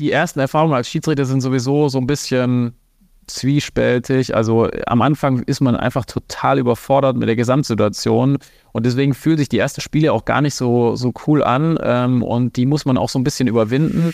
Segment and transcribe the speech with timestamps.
[0.00, 2.74] Die ersten Erfahrungen als Schiedsrichter sind sowieso so ein bisschen
[3.28, 4.34] zwiespältig.
[4.34, 8.38] Also am Anfang ist man einfach total überfordert mit der Gesamtsituation
[8.72, 12.24] und deswegen fühlt sich die ersten Spiele auch gar nicht so, so cool an ähm,
[12.24, 14.12] und die muss man auch so ein bisschen überwinden.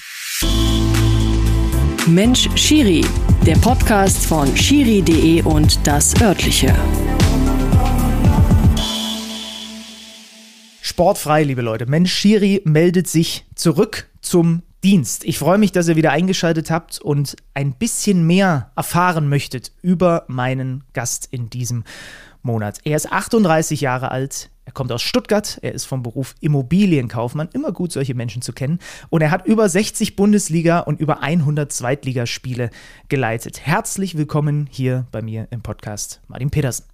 [2.06, 3.02] Mensch Schiri,
[3.46, 6.74] der Podcast von schiri.de und das örtliche.
[10.82, 11.86] Sportfrei, liebe Leute.
[11.86, 15.24] Mensch Schiri meldet sich zurück zum Dienst.
[15.24, 20.24] Ich freue mich, dass ihr wieder eingeschaltet habt und ein bisschen mehr erfahren möchtet über
[20.26, 21.84] meinen Gast in diesem
[22.42, 22.78] Monat.
[22.84, 24.50] Er ist 38 Jahre alt.
[24.64, 25.58] Er kommt aus Stuttgart.
[25.60, 27.50] Er ist vom Beruf Immobilienkaufmann.
[27.52, 28.78] Immer gut, solche Menschen zu kennen.
[29.10, 32.70] Und er hat über 60 Bundesliga und über 100 Zweitligaspiele
[33.08, 33.60] geleitet.
[33.66, 36.89] Herzlich willkommen hier bei mir im Podcast, Martin Petersen.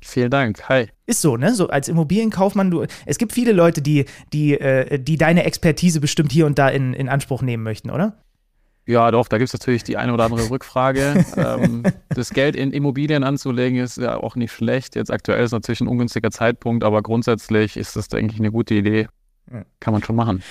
[0.00, 0.68] Vielen Dank.
[0.68, 0.88] Hi.
[1.06, 1.54] Ist so, ne?
[1.54, 6.32] So als Immobilienkaufmann, du, es gibt viele Leute, die, die, äh, die deine Expertise bestimmt
[6.32, 8.18] hier und da in, in Anspruch nehmen möchten, oder?
[8.86, 11.24] Ja, doch, da gibt es natürlich die eine oder andere Rückfrage.
[11.36, 14.94] ähm, das Geld in Immobilien anzulegen ist ja auch nicht schlecht.
[14.94, 18.74] Jetzt aktuell ist natürlich ein ungünstiger Zeitpunkt, aber grundsätzlich ist das, denke ich, eine gute
[18.74, 19.08] Idee.
[19.80, 20.42] Kann man schon machen.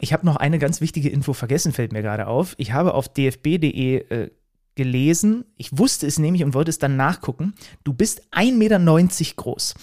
[0.00, 2.54] Ich habe noch eine ganz wichtige Info vergessen, fällt mir gerade auf.
[2.58, 4.30] Ich habe auf dfb.de äh,
[4.74, 9.74] gelesen, ich wusste es nämlich und wollte es dann nachgucken, du bist 1,90 Meter groß.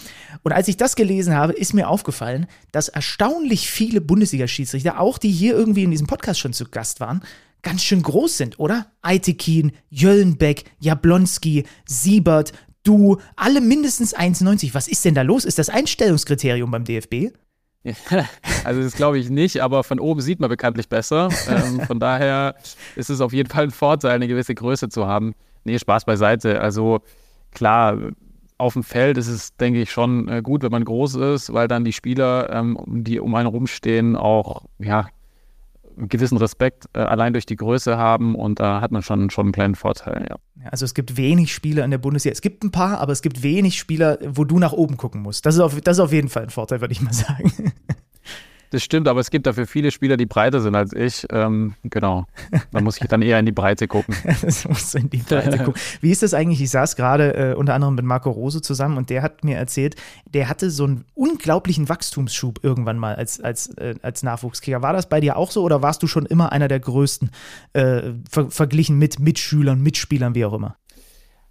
[0.44, 5.32] Und als ich das gelesen habe, ist mir aufgefallen, dass erstaunlich viele Bundesliga-Schiedsrichter, auch die
[5.32, 7.22] hier irgendwie in diesem Podcast schon zu Gast waren,
[7.62, 8.88] ganz schön groß sind, oder?
[9.02, 12.54] Aitekin, Jöllenbeck, Jablonski, Siebert,
[12.84, 14.74] du, alle mindestens 1,90.
[14.74, 15.46] Was ist denn da los?
[15.46, 17.34] Ist das Einstellungskriterium beim DFB?
[18.64, 21.30] also das glaube ich nicht, aber von oben sieht man bekanntlich besser.
[21.48, 22.56] Ähm, von daher
[22.96, 25.34] ist es auf jeden Fall ein Vorteil, eine gewisse Größe zu haben.
[25.64, 26.62] Nee, Spaß beiseite.
[26.62, 27.00] Also
[27.52, 27.98] klar,
[28.58, 31.68] auf dem Feld ist es, denke ich, schon äh, gut, wenn man groß ist, weil
[31.68, 35.08] dann die Spieler, ähm, die um einen rumstehen, auch ja,
[36.00, 39.48] einen gewissen Respekt äh, allein durch die Größe haben und da hat man schon, schon
[39.48, 40.38] einen kleinen Vorteil, ja.
[40.66, 42.34] Also es gibt wenig Spieler in der Bundesliga.
[42.34, 45.46] Es gibt ein paar, aber es gibt wenig Spieler, wo du nach oben gucken musst.
[45.46, 47.74] Das ist auf, das ist auf jeden Fall ein Vorteil, würde ich mal sagen.
[48.72, 51.26] Das stimmt, aber es gibt dafür viele Spieler, die breiter sind als ich.
[51.32, 52.26] Ähm, genau.
[52.72, 54.16] Da muss ich dann eher in die Breite gucken.
[54.42, 55.82] das musst du in die Breite gucken.
[56.02, 56.62] Wie ist das eigentlich?
[56.62, 59.96] Ich saß gerade äh, unter anderem mit Marco Rose zusammen und der hat mir erzählt,
[60.26, 64.82] der hatte so einen unglaublichen Wachstumsschub irgendwann mal als, als, äh, als Nachwuchskicker.
[64.82, 67.32] War das bei dir auch so oder warst du schon immer einer der größten
[67.74, 70.76] äh, ver verglichen mit Mitschülern, Mitspielern, wie auch immer?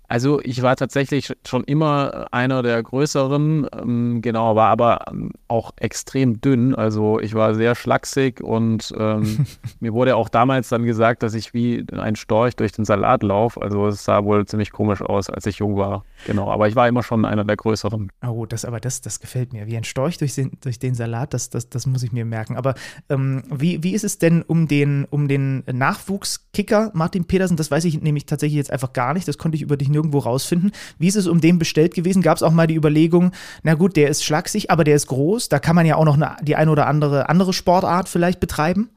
[0.08, 5.72] Also ich war tatsächlich schon immer einer der größeren, ähm, genau, war aber ähm, auch
[5.76, 6.74] extrem dünn.
[6.74, 9.44] Also ich war sehr schlaksig und ähm,
[9.80, 13.60] mir wurde auch damals dann gesagt, dass ich wie ein Storch durch den Salat laufe.
[13.60, 16.04] Also es sah wohl ziemlich komisch aus, als ich jung war.
[16.26, 18.10] Genau, aber ich war immer schon einer der größeren.
[18.26, 19.66] Oh, das aber das, das gefällt mir.
[19.66, 22.56] Wie ein Storch durch den, durch den Salat, das, das, das muss ich mir merken.
[22.56, 22.74] Aber
[23.10, 27.58] ähm, wie, wie ist es denn um den, um den Nachwuchskicker Martin Petersen?
[27.58, 29.28] Das weiß ich nämlich tatsächlich jetzt einfach gar nicht.
[29.28, 30.72] Das konnte ich über dich nirgendwo rausfinden.
[30.98, 32.22] Wie ist es um den bestellt gewesen?
[32.22, 33.32] Gab es auch mal die Überlegung,
[33.62, 35.48] na gut, der ist schlaksig, aber der ist groß.
[35.48, 38.90] Da kann man ja auch noch eine, die eine oder andere andere Sportart vielleicht betreiben.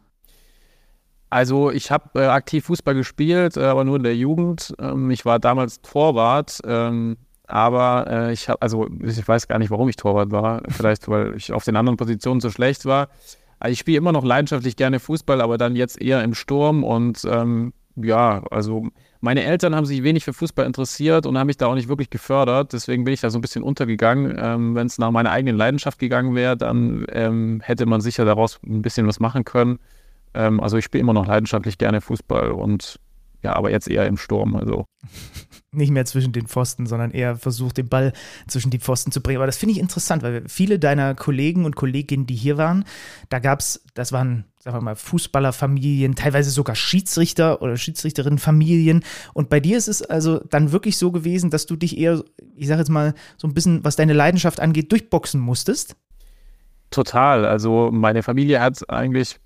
[1.29, 4.73] Also ich habe äh, aktiv Fußball gespielt, äh, aber nur in der Jugend.
[4.79, 7.17] Ähm, ich war damals Torwart, ähm,
[7.47, 10.61] aber äh, ich habe, also ich weiß gar nicht, warum ich Torwart war.
[10.67, 13.07] Vielleicht, weil ich auf den anderen Positionen so schlecht war.
[13.59, 17.23] Also ich spiele immer noch leidenschaftlich gerne Fußball, aber dann jetzt eher im Sturm und
[17.25, 18.87] ähm, ja, also
[19.21, 22.09] meine Eltern haben sich wenig für Fußball interessiert und haben mich da auch nicht wirklich
[22.09, 22.73] gefördert.
[22.73, 24.35] Deswegen bin ich da so ein bisschen untergegangen.
[24.37, 28.59] Ähm, Wenn es nach meiner eigenen Leidenschaft gegangen wäre, dann ähm, hätte man sicher daraus
[28.65, 29.79] ein bisschen was machen können.
[30.33, 32.99] Ähm, also ich spiele immer noch leidenschaftlich gerne Fußball und
[33.43, 34.55] ja, aber jetzt eher im Sturm.
[34.55, 34.85] Also
[35.71, 38.13] nicht mehr zwischen den Pfosten, sondern eher versucht, den Ball
[38.47, 39.37] zwischen die Pfosten zu bringen.
[39.37, 42.85] Aber das finde ich interessant, weil viele deiner Kollegen und Kolleginnen, die hier waren,
[43.29, 49.03] da gab es, das waren, sagen wir mal, Fußballerfamilien, teilweise sogar Schiedsrichter oder Schiedsrichterinnenfamilien.
[49.33, 52.23] Und bei dir ist es also dann wirklich so gewesen, dass du dich eher,
[52.55, 55.95] ich sage jetzt mal, so ein bisschen, was deine Leidenschaft angeht, durchboxen musstest?
[56.91, 57.45] Total.
[57.45, 59.39] Also meine Familie hat eigentlich,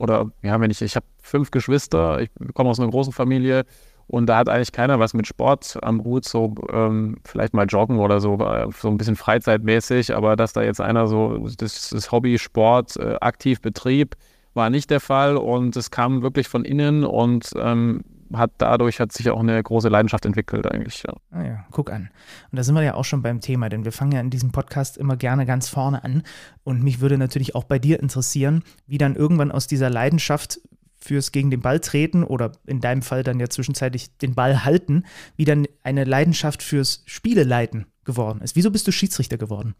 [0.00, 3.64] oder ja, wenn ich, ich habe fünf Geschwister, ich komme aus einer großen Familie
[4.06, 7.98] und da hat eigentlich keiner was mit Sport am Hut, so ähm, vielleicht mal joggen
[7.98, 8.38] oder so,
[8.80, 13.16] so ein bisschen freizeitmäßig, aber dass da jetzt einer so das, das Hobby Sport äh,
[13.20, 14.16] aktiv betrieb,
[14.54, 18.02] war nicht der Fall und es kam wirklich von innen und ähm,
[18.34, 21.02] hat dadurch hat sich auch eine große Leidenschaft entwickelt eigentlich.
[21.02, 21.14] Ja.
[21.30, 22.10] Ah ja, guck an.
[22.50, 24.52] Und da sind wir ja auch schon beim Thema, denn wir fangen ja in diesem
[24.52, 26.22] Podcast immer gerne ganz vorne an
[26.64, 30.60] und mich würde natürlich auch bei dir interessieren, wie dann irgendwann aus dieser Leidenschaft
[31.00, 35.04] fürs gegen den Ball treten oder in deinem Fall dann ja zwischenzeitlich den Ball halten,
[35.36, 38.56] wie dann eine Leidenschaft fürs Spieleleiten geworden ist.
[38.56, 39.74] Wieso bist du Schiedsrichter geworden?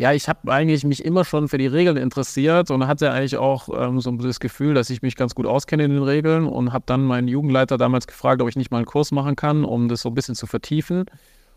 [0.00, 3.68] Ja, ich habe eigentlich mich immer schon für die Regeln interessiert und hatte eigentlich auch
[3.68, 6.84] ähm, so das Gefühl, dass ich mich ganz gut auskenne in den Regeln und habe
[6.86, 10.00] dann meinen Jugendleiter damals gefragt, ob ich nicht mal einen Kurs machen kann, um das
[10.00, 11.04] so ein bisschen zu vertiefen.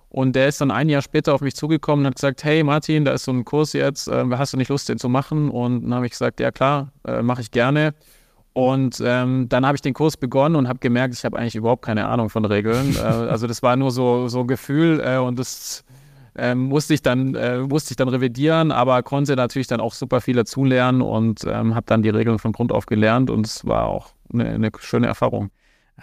[0.10, 3.06] Und der ist dann ein Jahr später auf mich zugekommen und hat gesagt, hey Martin,
[3.06, 5.50] da ist so ein Kurs jetzt, äh, hast du nicht Lust, den zu machen?
[5.50, 7.94] Und dann habe ich gesagt, ja klar, äh, mache ich gerne.
[8.52, 11.86] Und ähm, dann habe ich den Kurs begonnen und habe gemerkt, ich habe eigentlich überhaupt
[11.86, 12.94] keine Ahnung von Regeln.
[12.98, 15.86] äh, also das war nur so, so ein Gefühl äh, und das
[16.36, 20.22] ähm, musste ich dann äh, musste ich dann revidieren, aber konnte natürlich dann auch super
[20.22, 23.86] viel dazulernen und ähm, habe dann die Regeln von Grund auf gelernt und es war
[23.86, 25.52] auch eine, eine schöne Erfahrung.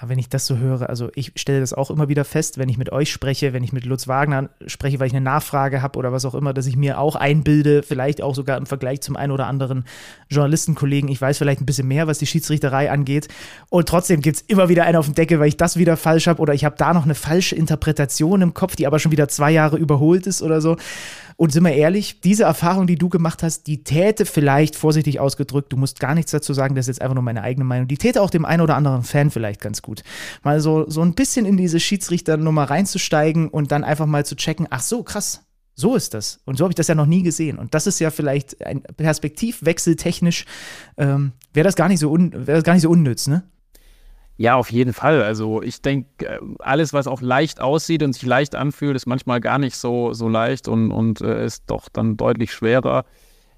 [0.01, 2.71] Aber wenn ich das so höre, also ich stelle das auch immer wieder fest, wenn
[2.71, 5.99] ich mit euch spreche, wenn ich mit Lutz Wagner spreche, weil ich eine Nachfrage habe
[5.99, 9.17] oder was auch immer, dass ich mir auch einbilde, vielleicht auch sogar im Vergleich zum
[9.17, 9.85] einen oder anderen
[10.31, 13.29] Journalistenkollegen, ich weiß vielleicht ein bisschen mehr, was die Schiedsrichterei angeht.
[13.69, 16.29] Und trotzdem gibt es immer wieder einen auf den Deckel, weil ich das wieder falsch
[16.29, 19.29] habe oder ich habe da noch eine falsche Interpretation im Kopf, die aber schon wieder
[19.29, 20.79] zwei Jahre überholt ist oder so.
[21.41, 25.73] Und sind wir ehrlich, diese Erfahrung, die du gemacht hast, die täte vielleicht, vorsichtig ausgedrückt,
[25.73, 27.97] du musst gar nichts dazu sagen, das ist jetzt einfach nur meine eigene Meinung, die
[27.97, 30.03] täte auch dem einen oder anderen Fan vielleicht ganz gut.
[30.43, 34.67] Mal so, so ein bisschen in diese Schiedsrichternummer reinzusteigen und dann einfach mal zu checken,
[34.69, 36.41] ach so, krass, so ist das.
[36.45, 37.59] Und so habe ich das ja noch nie gesehen.
[37.59, 40.45] Und das ist ja vielleicht ein Perspektivwechsel technisch,
[40.99, 43.45] ähm, wäre das gar nicht so das gar nicht so unnütz, ne?
[44.41, 45.23] Ja, auf jeden Fall.
[45.23, 49.39] Also ich denke, äh, alles, was auch leicht aussieht und sich leicht anfühlt, ist manchmal
[49.39, 53.05] gar nicht so, so leicht und, und äh, ist doch dann deutlich schwerer.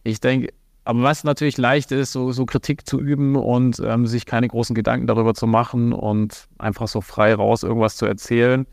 [0.03, 0.49] Ich denke,
[0.85, 4.75] aber was natürlich leicht ist, so, so Kritik zu üben und ähm, sich keine großen
[4.75, 8.67] Gedanken darüber zu machen und einfach so frei raus irgendwas zu erzählen.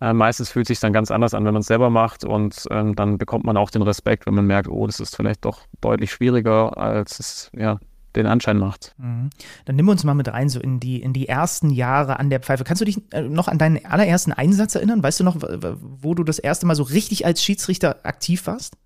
[0.00, 2.94] Äh, meistens fühlt sich dann ganz anders an, wenn man es selber macht und ähm,
[2.94, 6.12] dann bekommt man auch den Respekt, wenn man merkt, oh, das ist vielleicht doch deutlich
[6.12, 7.80] schwieriger, als es ja,
[8.16, 8.94] den Anschein macht.
[8.98, 9.30] Mhm.
[9.64, 12.40] Dann nimm uns mal mit rein, so in die, in die ersten Jahre an der
[12.40, 12.64] Pfeife.
[12.64, 15.02] Kannst du dich äh, noch an deinen allerersten Einsatz erinnern?
[15.02, 15.36] Weißt du noch,
[15.80, 18.76] wo du das erste Mal so richtig als Schiedsrichter aktiv warst?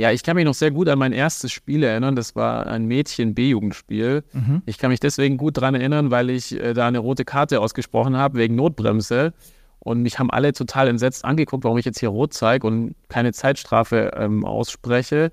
[0.00, 2.16] Ja, ich kann mich noch sehr gut an mein erstes Spiel erinnern.
[2.16, 4.24] Das war ein Mädchen-B-Jugendspiel.
[4.32, 4.62] Mhm.
[4.64, 8.16] Ich kann mich deswegen gut daran erinnern, weil ich äh, da eine rote Karte ausgesprochen
[8.16, 9.34] habe wegen Notbremse.
[9.78, 13.32] Und mich haben alle total entsetzt angeguckt, warum ich jetzt hier rot zeige und keine
[13.32, 15.32] Zeitstrafe ähm, ausspreche.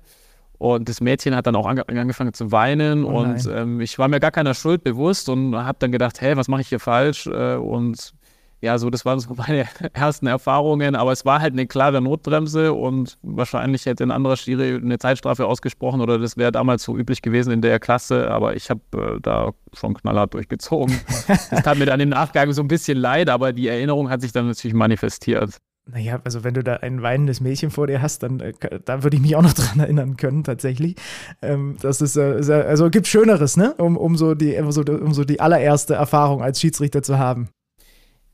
[0.58, 4.18] Und das Mädchen hat dann auch angefangen zu weinen oh und ähm, ich war mir
[4.18, 7.28] gar keiner Schuld bewusst und habe dann gedacht, hey, was mache ich hier falsch?
[7.28, 8.12] Äh, und
[8.60, 12.72] ja, so, das waren so meine ersten Erfahrungen, aber es war halt eine klare Notbremse
[12.72, 17.22] und wahrscheinlich hätte ein anderer Schiri eine Zeitstrafe ausgesprochen oder das wäre damals so üblich
[17.22, 21.00] gewesen in der Klasse, aber ich habe äh, da schon knallhart durchgezogen.
[21.28, 24.32] das tat mir dann im Nachgang so ein bisschen leid, aber die Erinnerung hat sich
[24.32, 25.58] dann natürlich manifestiert.
[25.90, 28.52] Naja, also wenn du da ein weinendes Mädchen vor dir hast, dann äh,
[28.84, 30.96] da würde ich mich auch noch dran erinnern können, tatsächlich.
[31.40, 33.74] Ähm, das ist, äh, also gibt Schöneres, ne?
[33.78, 37.48] Um, um, so die, um, so, um so die allererste Erfahrung als Schiedsrichter zu haben.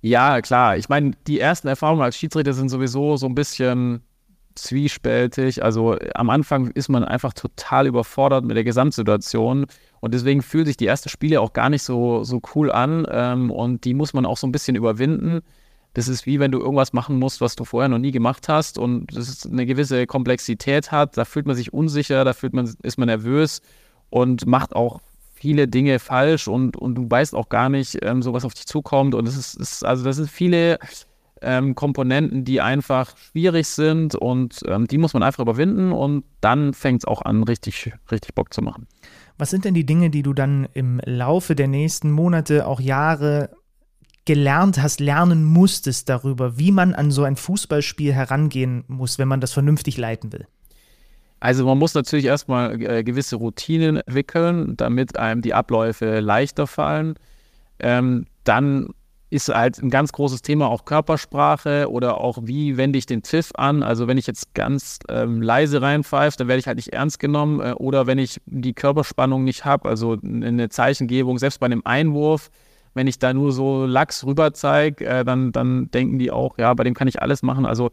[0.00, 0.76] Ja, klar.
[0.76, 4.02] Ich meine, die ersten Erfahrungen als Schiedsrichter sind sowieso so ein bisschen
[4.56, 5.62] zwiespältig.
[5.62, 9.66] Also am Anfang ist man einfach total überfordert mit der Gesamtsituation
[10.00, 13.50] und deswegen fühlen sich die ersten Spiele auch gar nicht so, so cool an ähm,
[13.50, 15.40] und die muss man auch so ein bisschen überwinden.
[15.94, 18.78] Das ist wie wenn du irgendwas machen musst, was du vorher noch nie gemacht hast
[18.78, 21.16] und das eine gewisse Komplexität hat.
[21.16, 23.62] Da fühlt man sich unsicher, da fühlt man, ist man nervös
[24.10, 25.00] und macht auch
[25.34, 28.66] viele Dinge falsch und, und du weißt auch gar nicht, ähm, so was auf dich
[28.66, 29.14] zukommt.
[29.14, 30.78] Und es ist, ist, also das sind viele
[31.42, 36.74] ähm, Komponenten, die einfach schwierig sind und ähm, die muss man einfach überwinden und dann
[36.74, 38.86] fängt es auch an, richtig, richtig Bock zu machen.
[39.36, 43.50] Was sind denn die Dinge, die du dann im Laufe der nächsten Monate, auch Jahre
[44.24, 49.40] gelernt hast, lernen musstest darüber, wie man an so ein Fußballspiel herangehen muss, wenn man
[49.40, 50.46] das vernünftig leiten will?
[51.40, 57.16] Also man muss natürlich erstmal äh, gewisse Routinen entwickeln, damit einem die Abläufe leichter fallen.
[57.80, 58.88] Ähm, dann
[59.28, 63.50] ist halt ein ganz großes Thema auch Körpersprache oder auch wie wende ich den Pfiff
[63.56, 63.82] an.
[63.82, 67.60] Also wenn ich jetzt ganz ähm, leise reinpfeife, dann werde ich halt nicht ernst genommen.
[67.60, 72.50] Äh, oder wenn ich die Körperspannung nicht habe, also eine Zeichengebung, selbst bei einem Einwurf,
[72.94, 76.72] wenn ich da nur so Lachs rüber zeige, äh, dann, dann denken die auch, ja,
[76.74, 77.66] bei dem kann ich alles machen.
[77.66, 77.90] Also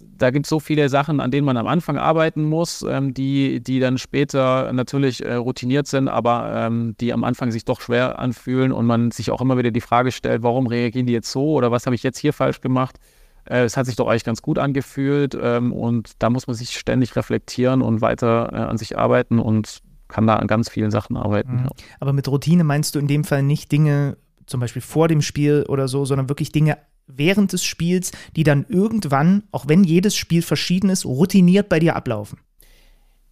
[0.00, 3.60] da gibt es so viele Sachen, an denen man am Anfang arbeiten muss, ähm, die,
[3.60, 8.18] die dann später natürlich äh, routiniert sind, aber ähm, die am Anfang sich doch schwer
[8.18, 11.52] anfühlen und man sich auch immer wieder die Frage stellt, warum reagieren die jetzt so
[11.52, 12.98] oder was habe ich jetzt hier falsch gemacht?
[13.44, 16.76] Äh, es hat sich doch eigentlich ganz gut angefühlt ähm, und da muss man sich
[16.76, 21.16] ständig reflektieren und weiter äh, an sich arbeiten und kann da an ganz vielen Sachen
[21.16, 21.52] arbeiten.
[21.52, 21.64] Mhm.
[21.64, 21.70] Ja.
[22.00, 25.64] Aber mit Routine meinst du in dem Fall nicht Dinge, zum Beispiel vor dem Spiel
[25.68, 30.42] oder so, sondern wirklich Dinge während des Spiels, die dann irgendwann, auch wenn jedes Spiel
[30.42, 32.38] verschieden ist, routiniert bei dir ablaufen?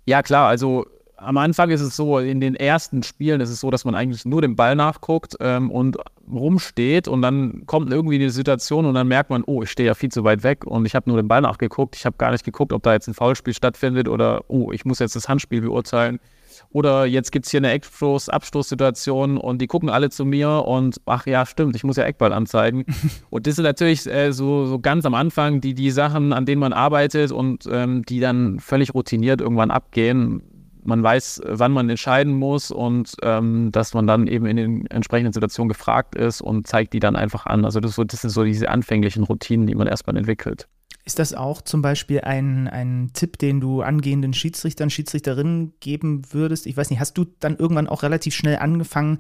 [0.07, 3.71] Ja, klar, also am Anfang ist es so, in den ersten Spielen ist es so,
[3.71, 5.97] dass man eigentlich nur dem Ball nachguckt ähm, und
[6.31, 9.95] rumsteht und dann kommt irgendwie die Situation und dann merkt man, oh, ich stehe ja
[9.95, 11.97] viel zu weit weg und ich habe nur den Ball nachgeguckt.
[11.97, 14.99] Ich habe gar nicht geguckt, ob da jetzt ein Foulspiel stattfindet oder, oh, ich muss
[14.99, 16.21] jetzt das Handspiel beurteilen.
[16.71, 21.01] Oder jetzt gibt es hier eine Eckstoß, Abstoßsituation und die gucken alle zu mir und
[21.07, 22.85] ach ja, stimmt, ich muss ja Eckball anzeigen.
[23.31, 26.61] und das sind natürlich äh, so, so ganz am Anfang die, die Sachen, an denen
[26.61, 30.43] man arbeitet und ähm, die dann völlig routiniert irgendwann abgehen
[30.85, 35.33] man weiß, wann man entscheiden muss und ähm, dass man dann eben in den entsprechenden
[35.33, 37.65] Situationen gefragt ist und zeigt die dann einfach an.
[37.65, 40.69] Also das, so, das sind so diese anfänglichen Routinen, die man erstmal entwickelt.
[41.07, 46.67] Ist das auch zum Beispiel ein, ein Tipp, den du angehenden Schiedsrichtern, Schiedsrichterinnen geben würdest?
[46.67, 49.19] Ich weiß nicht, hast du dann irgendwann auch relativ schnell angefangen,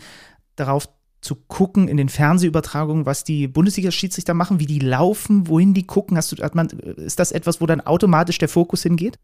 [0.56, 0.88] darauf
[1.20, 6.16] zu gucken in den Fernsehübertragungen, was die Bundesliga-Schiedsrichter machen, wie die laufen, wohin die gucken?
[6.16, 9.18] Hast du, hat man, ist das etwas, wo dann automatisch der Fokus hingeht?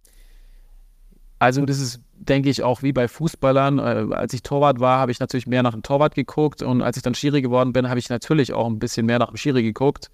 [1.38, 3.78] Also das ist, denke ich, auch wie bei Fußballern.
[3.78, 6.98] Äh, als ich Torwart war, habe ich natürlich mehr nach dem Torwart geguckt und als
[6.98, 9.62] ich dann Schiri geworden bin, habe ich natürlich auch ein bisschen mehr nach dem Schiri
[9.62, 10.10] geguckt.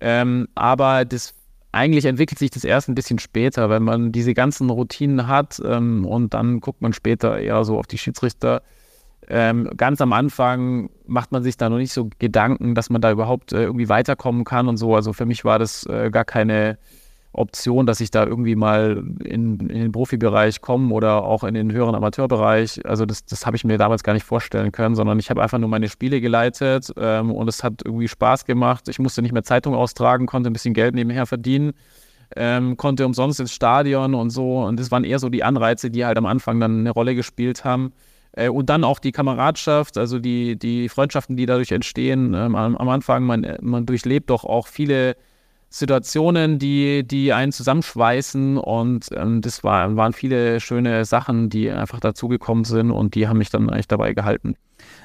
[0.00, 1.34] Ähm, aber das
[1.76, 6.04] eigentlich entwickelt sich das erst ein bisschen später, wenn man diese ganzen Routinen hat ähm,
[6.04, 8.62] und dann guckt man später eher so auf die Schiedsrichter.
[9.28, 13.10] Ähm, ganz am Anfang macht man sich da noch nicht so Gedanken, dass man da
[13.10, 14.94] überhaupt äh, irgendwie weiterkommen kann und so.
[14.94, 16.78] Also für mich war das äh, gar keine
[17.36, 21.72] Option, dass ich da irgendwie mal in, in den Profibereich komme oder auch in den
[21.72, 22.86] höheren Amateurbereich.
[22.86, 25.58] Also das, das habe ich mir damals gar nicht vorstellen können, sondern ich habe einfach
[25.58, 28.88] nur meine Spiele geleitet ähm, und es hat irgendwie Spaß gemacht.
[28.88, 31.72] Ich musste nicht mehr Zeitung austragen, konnte ein bisschen Geld nebenher verdienen.
[32.34, 34.64] Ähm, konnte umsonst ins Stadion und so.
[34.64, 37.64] Und das waren eher so die Anreize, die halt am Anfang dann eine Rolle gespielt
[37.64, 37.92] haben.
[38.32, 42.34] Äh, und dann auch die Kameradschaft, also die, die Freundschaften, die dadurch entstehen.
[42.34, 45.16] Ähm, am, am, Anfang, man, man durchlebt doch auch viele
[45.78, 52.00] Situationen, die, die einen zusammenschweißen und ähm, das war, waren viele schöne Sachen, die einfach
[52.00, 54.56] dazugekommen sind und die haben mich dann eigentlich dabei gehalten.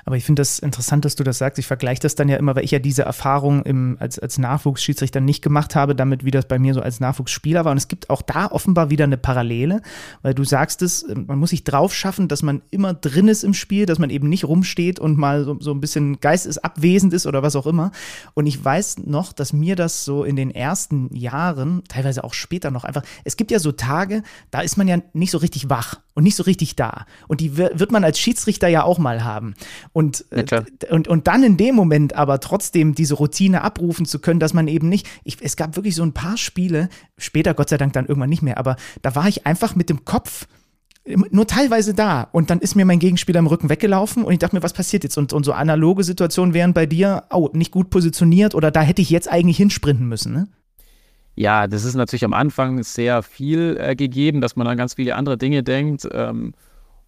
[0.05, 1.59] Aber ich finde das interessant, dass du das sagst.
[1.59, 5.21] Ich vergleiche das dann ja immer, weil ich ja diese Erfahrung im, als, als Nachwuchsschiedsrichter
[5.21, 7.71] nicht gemacht habe, damit wie das bei mir so als Nachwuchsspieler war.
[7.71, 9.81] Und es gibt auch da offenbar wieder eine Parallele,
[10.21, 13.53] weil du sagst es, man muss sich drauf schaffen, dass man immer drin ist im
[13.53, 17.43] Spiel, dass man eben nicht rumsteht und mal so, so ein bisschen geistesabwesend ist oder
[17.43, 17.91] was auch immer.
[18.33, 22.71] Und ich weiß noch, dass mir das so in den ersten Jahren, teilweise auch später
[22.71, 25.99] noch einfach, es gibt ja so Tage, da ist man ja nicht so richtig wach
[26.13, 27.05] und nicht so richtig da.
[27.27, 29.53] Und die wird man als Schiedsrichter ja auch mal haben.
[29.93, 34.19] Und, äh, ja, und, und dann in dem Moment aber trotzdem diese Routine abrufen zu
[34.19, 37.69] können, dass man eben nicht, ich, es gab wirklich so ein paar Spiele, später Gott
[37.69, 40.47] sei Dank dann irgendwann nicht mehr, aber da war ich einfach mit dem Kopf
[41.05, 44.55] nur teilweise da und dann ist mir mein Gegenspieler im Rücken weggelaufen und ich dachte
[44.55, 45.17] mir, was passiert jetzt?
[45.17, 49.01] Und, und so analoge Situationen wären bei dir, oh, nicht gut positioniert oder da hätte
[49.01, 50.47] ich jetzt eigentlich hinsprinten müssen, ne?
[51.33, 55.15] Ja, das ist natürlich am Anfang sehr viel äh, gegeben, dass man an ganz viele
[55.15, 56.07] andere Dinge denkt.
[56.11, 56.53] Ähm,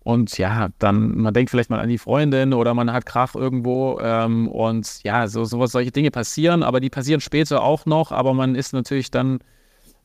[0.04, 4.00] und ja, dann, man denkt vielleicht mal an die Freundin oder man hat Krach irgendwo.
[4.02, 8.12] Ähm, und ja, so, sowas, solche Dinge passieren, aber die passieren später auch noch.
[8.12, 9.40] Aber man ist natürlich dann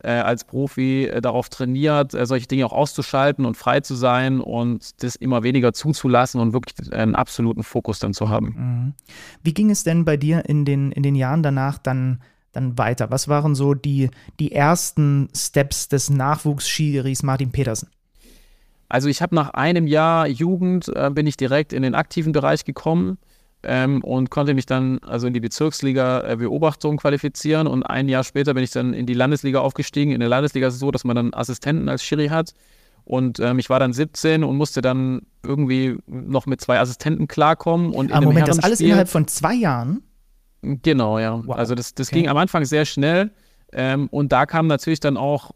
[0.04, 4.40] äh, als Profi äh, darauf trainiert, äh, solche Dinge auch auszuschalten und frei zu sein
[4.40, 8.54] und das immer weniger zuzulassen und wirklich einen absoluten Fokus dann zu haben.
[8.56, 8.94] Mhm.
[9.42, 12.20] Wie ging es denn bei dir in den, in den Jahren danach dann?
[12.52, 13.10] dann weiter?
[13.10, 17.90] Was waren so die, die ersten Steps des Nachwuchsschiris Martin Petersen?
[18.88, 22.64] Also ich habe nach einem Jahr Jugend äh, bin ich direkt in den aktiven Bereich
[22.64, 23.18] gekommen
[23.62, 28.24] ähm, und konnte mich dann also in die Bezirksliga äh, Beobachtung qualifizieren und ein Jahr
[28.24, 30.12] später bin ich dann in die Landesliga aufgestiegen.
[30.12, 32.54] In der Landesliga ist es so, dass man dann Assistenten als Schiri hat
[33.08, 37.92] und ähm, ich war dann 17 und musste dann irgendwie noch mit zwei Assistenten klarkommen.
[37.92, 40.02] Und Aber Moment, das alles innerhalb von zwei Jahren?
[40.60, 41.40] Genau, ja.
[41.44, 41.56] Wow.
[41.56, 42.20] Also das, das okay.
[42.20, 43.30] ging am Anfang sehr schnell
[43.72, 45.52] ähm, und da kam natürlich dann auch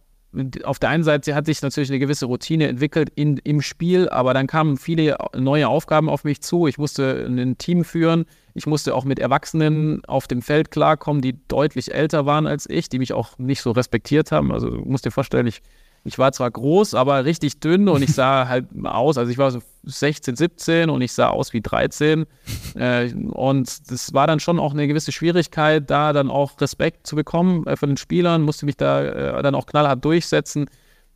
[0.64, 4.32] auf der einen Seite hat sich natürlich eine gewisse Routine entwickelt in, im Spiel, aber
[4.32, 6.66] dann kamen viele neue Aufgaben auf mich zu.
[6.66, 8.24] Ich musste ein Team führen.
[8.54, 12.88] Ich musste auch mit Erwachsenen auf dem Feld klarkommen, die deutlich älter waren als ich,
[12.88, 14.52] die mich auch nicht so respektiert haben.
[14.52, 15.62] Also du musst dir vorstellen, ich
[16.04, 19.50] ich war zwar groß, aber richtig dünn und ich sah halt aus, also ich war
[19.50, 22.26] so 16, 17 und ich sah aus wie 13.
[22.74, 27.16] Äh, und das war dann schon auch eine gewisse Schwierigkeit, da dann auch Respekt zu
[27.16, 29.02] bekommen äh, von den Spielern, musste mich da
[29.38, 30.66] äh, dann auch knallhart durchsetzen.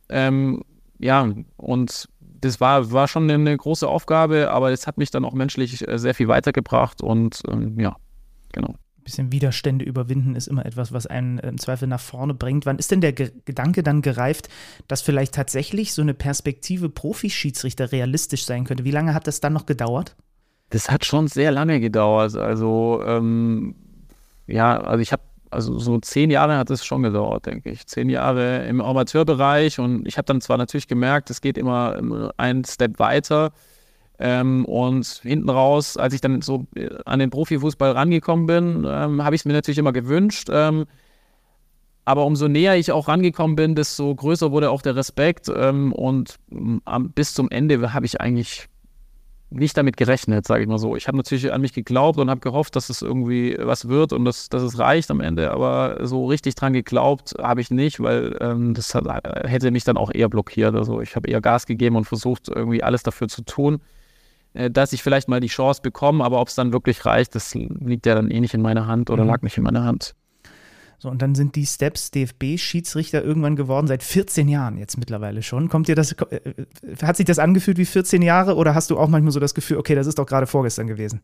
[0.09, 0.63] Ähm,
[0.99, 5.33] ja, und das war, war schon eine große Aufgabe, aber es hat mich dann auch
[5.33, 7.95] menschlich äh, sehr viel weitergebracht und ähm, ja,
[8.53, 8.75] genau
[9.07, 12.65] bisschen Widerstände überwinden ist immer etwas, was einen äh, im Zweifel nach vorne bringt.
[12.65, 14.49] Wann ist denn der Ge Gedanke dann gereift,
[14.87, 18.83] dass vielleicht tatsächlich so eine Perspektive Profischiedsrichter realistisch sein könnte?
[18.83, 20.15] Wie lange hat das dann noch gedauert?
[20.69, 22.35] Das hat schon sehr lange gedauert.
[22.35, 23.75] Also ähm,
[24.45, 27.87] ja, also ich habe also so zehn Jahre hat es schon gedauert, denke ich.
[27.87, 32.65] Zehn Jahre im Amateurbereich und ich habe dann zwar natürlich gemerkt, es geht immer einen
[32.65, 33.53] Step weiter.
[34.19, 39.23] Ähm, und hinten raus, als ich dann so äh, an den Profifußball rangekommen bin, ähm,
[39.23, 40.49] habe ich es mir natürlich immer gewünscht.
[40.51, 40.85] Ähm,
[42.03, 45.51] aber umso näher ich auch rangekommen bin, desto größer wurde auch der Respekt.
[45.55, 46.81] Ähm, und ähm,
[47.13, 48.67] bis zum Ende habe ich eigentlich
[49.49, 50.95] nicht damit gerechnet, sage ich mal so.
[50.95, 54.25] Ich habe natürlich an mich geglaubt und habe gehofft, dass es irgendwie was wird und
[54.25, 55.51] dass, dass es reicht am Ende.
[55.51, 59.05] Aber so richtig dran geglaubt habe ich nicht, weil ähm, das hat,
[59.45, 60.75] hätte mich dann auch eher blockiert.
[60.75, 63.96] Also ich habe eher Gas gegeben und versucht, irgendwie alles dafür zu tun, äh,
[64.71, 66.23] dass ich vielleicht mal die Chance bekomme.
[66.23, 69.09] Aber ob es dann wirklich reicht, das liegt ja dann eh nicht in meiner Hand
[69.09, 69.29] oder mhm.
[69.29, 70.15] lag nicht in meiner Hand.
[70.99, 75.69] So, und dann sind die Steps DFB-Schiedsrichter irgendwann geworden, seit 14 Jahren jetzt mittlerweile schon.
[75.69, 76.65] Kommt dir das, äh,
[77.03, 79.77] hat sich das angefühlt wie 14 Jahre oder hast du auch manchmal so das Gefühl,
[79.77, 81.21] okay, das ist doch gerade vorgestern gewesen?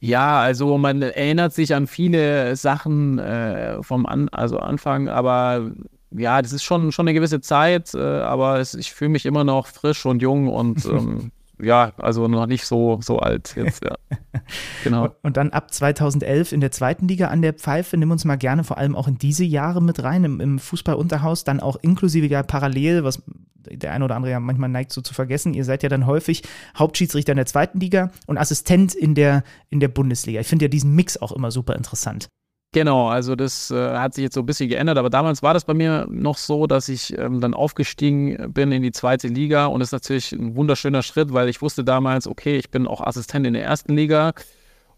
[0.00, 5.72] Ja, also man erinnert sich an viele Sachen äh, vom an, also Anfang, aber
[6.10, 9.44] ja, das ist schon, schon eine gewisse Zeit, äh, aber es, ich fühle mich immer
[9.44, 13.96] noch frisch und jung und ähm, ja, also noch nicht so, so alt jetzt, ja.
[14.84, 15.14] Genau.
[15.22, 17.96] Und dann ab 2011 in der zweiten Liga an der Pfeife.
[17.96, 21.44] Nimm uns mal gerne vor allem auch in diese Jahre mit rein, im, im Fußballunterhaus,
[21.44, 23.22] dann auch inklusive ja parallel, was
[23.68, 25.54] der eine oder andere ja manchmal neigt so zu vergessen.
[25.54, 26.42] Ihr seid ja dann häufig
[26.76, 30.40] Hauptschiedsrichter in der zweiten Liga und Assistent in der, in der Bundesliga.
[30.40, 32.28] Ich finde ja diesen Mix auch immer super interessant.
[32.72, 35.64] Genau, also das äh, hat sich jetzt so ein bisschen geändert, aber damals war das
[35.64, 39.80] bei mir noch so, dass ich ähm, dann aufgestiegen bin in die zweite Liga und
[39.80, 43.44] das ist natürlich ein wunderschöner Schritt, weil ich wusste damals, okay, ich bin auch Assistent
[43.44, 44.34] in der ersten Liga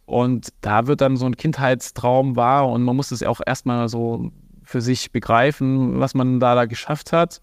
[0.04, 3.88] und da wird dann so ein Kindheitstraum wahr und man muss es ja auch erstmal
[3.88, 4.30] so
[4.62, 7.40] für sich begreifen, was man da, da geschafft hat.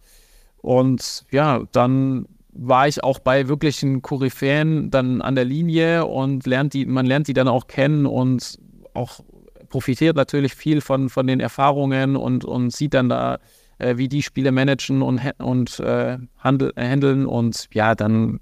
[0.62, 6.74] Und ja, dann war ich auch bei wirklichen Koryphäen dann an der Linie und lernt
[6.74, 8.60] die, man lernt die dann auch kennen und
[8.94, 9.22] auch
[9.70, 13.40] profitiert natürlich viel von, von den Erfahrungen und, und sieht dann da,
[13.78, 17.26] äh, wie die Spiele managen und, und äh, handel, äh, handeln.
[17.26, 18.40] Und ja, dann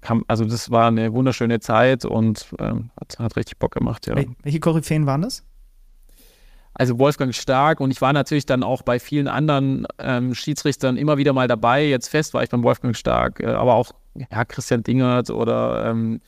[0.00, 4.14] kam, also das war eine wunderschöne Zeit und äh, hat, hat richtig Bock gemacht, ja.
[4.42, 5.44] Welche Koryphäen waren das?
[6.74, 11.18] Also Wolfgang Stark und ich war natürlich dann auch bei vielen anderen ähm, Schiedsrichtern immer
[11.18, 11.84] wieder mal dabei.
[11.84, 16.20] Jetzt fest war ich beim Wolfgang Stark, äh, aber auch ja, Christian Dingert oder ähm,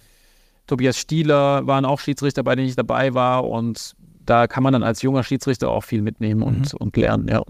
[0.66, 3.94] Tobias Stieler waren auch Schiedsrichter, bei denen ich dabei war und
[4.30, 6.78] da kann man dann als junger Schiedsrichter auch viel mitnehmen und, mhm.
[6.78, 7.42] und lernen, ja.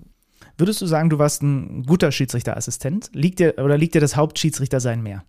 [0.57, 3.11] Würdest du sagen, du warst ein guter Schiedsrichterassistent?
[3.13, 5.23] Liegt dir oder liegt dir das Hauptschiedsrichtersein mehr?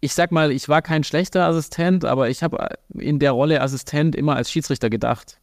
[0.00, 4.16] Ich sag mal, ich war kein schlechter Assistent, aber ich habe in der Rolle Assistent
[4.16, 5.38] immer als Schiedsrichter gedacht.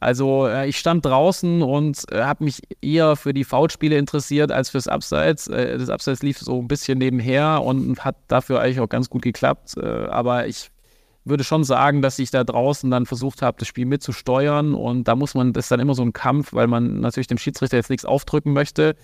[0.00, 4.70] Also äh, ich stand draußen und äh, habe mich eher für die Foulspiele interessiert als
[4.70, 5.46] fürs Abseits.
[5.48, 9.22] Äh, das Abseits lief so ein bisschen nebenher und hat dafür eigentlich auch ganz gut
[9.22, 9.78] geklappt.
[9.78, 10.70] Aber ich
[11.24, 14.74] würde schon sagen, dass ich da draußen dann versucht habe, das Spiel mitzusteuern.
[14.74, 17.38] Und da muss man, das ist dann immer so ein Kampf, weil man natürlich dem
[17.38, 18.96] Schiedsrichter jetzt nichts aufdrücken möchte.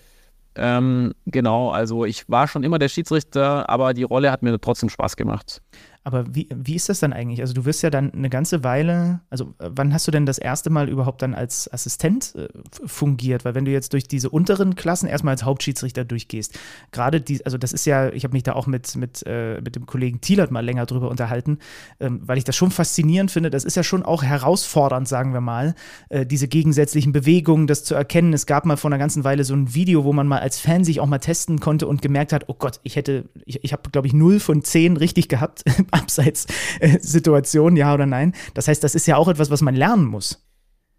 [0.57, 4.89] Ähm, genau, also ich war schon immer der Schiedsrichter, aber die Rolle hat mir trotzdem
[4.89, 5.63] Spaß gemacht.
[6.03, 7.43] Aber wie, wie ist das dann eigentlich?
[7.43, 10.39] Also du wirst ja dann eine ganze Weile, also äh, wann hast du denn das
[10.39, 12.49] erste Mal überhaupt dann als Assistent äh,
[12.87, 13.45] fungiert?
[13.45, 16.59] Weil wenn du jetzt durch diese unteren Klassen erstmal als Hauptschiedsrichter durchgehst,
[16.91, 19.77] gerade die, also das ist ja, ich habe mich da auch mit, mit, äh, mit
[19.77, 21.59] dem Kollegen Thielert mal länger drüber unterhalten,
[22.01, 23.51] ähm, weil ich das schon faszinierend finde.
[23.51, 25.75] Das ist ja schon auch herausfordernd, sagen wir mal,
[26.09, 28.33] äh, diese gegensätzlichen Bewegungen, das zu erkennen.
[28.33, 30.83] Es gab mal vor einer ganzen Weile so ein Video, wo man mal als Fan
[30.83, 33.91] sich auch mal testen konnte und gemerkt hat, oh Gott, ich hätte, ich, ich habe,
[33.91, 38.35] glaube ich, 0 von 10 richtig gehabt Abseitssituation, ja oder nein.
[38.55, 40.45] Das heißt, das ist ja auch etwas, was man lernen muss.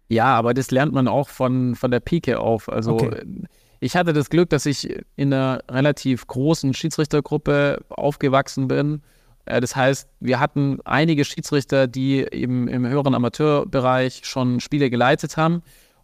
[0.08, 2.68] Ja, aber das lernt man auch von, von der Pike auf.
[2.68, 3.24] Also okay.
[3.80, 9.02] ich hatte das Glück, dass ich in einer relativ großen Schiedsrichtergruppe aufgewachsen bin.
[9.46, 15.36] Äh, das heißt, wir hatten einige Schiedsrichter, die eben im höheren Amateurbereich schon Spiele geleitet
[15.36, 15.62] haben.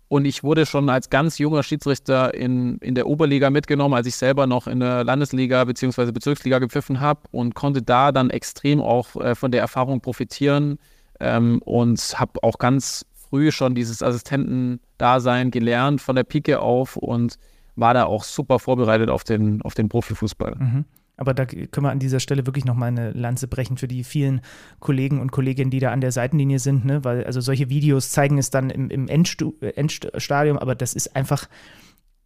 [0.09, 4.17] Und ich wurde schon als ganz junger Schiedsrichter in, in der Oberliga mitgenommen, als ich
[4.17, 6.13] selber noch in der Landesliga bzw.
[6.13, 10.79] Bezirksliga gepfiffen habe und konnte da dann extrem auch äh, von der Erfahrung profitieren
[11.21, 17.39] ähm, und habe auch ganz früh schon dieses Assistentendasein gelernt von der Pike auf und
[17.77, 20.57] war da auch super vorbereitet auf den, auf den Profifußball.
[20.59, 20.85] Mhm.
[21.19, 24.41] Aber da können wir an dieser Stelle wirklich nochmal eine Lanze brechen für die vielen
[24.79, 27.05] Kollegen und Kolleginnen, die da an der Seitenlinie sind, ne?
[27.05, 31.49] weil also solche Videos zeigen es dann im, im Endstadium, aber das ist einfach,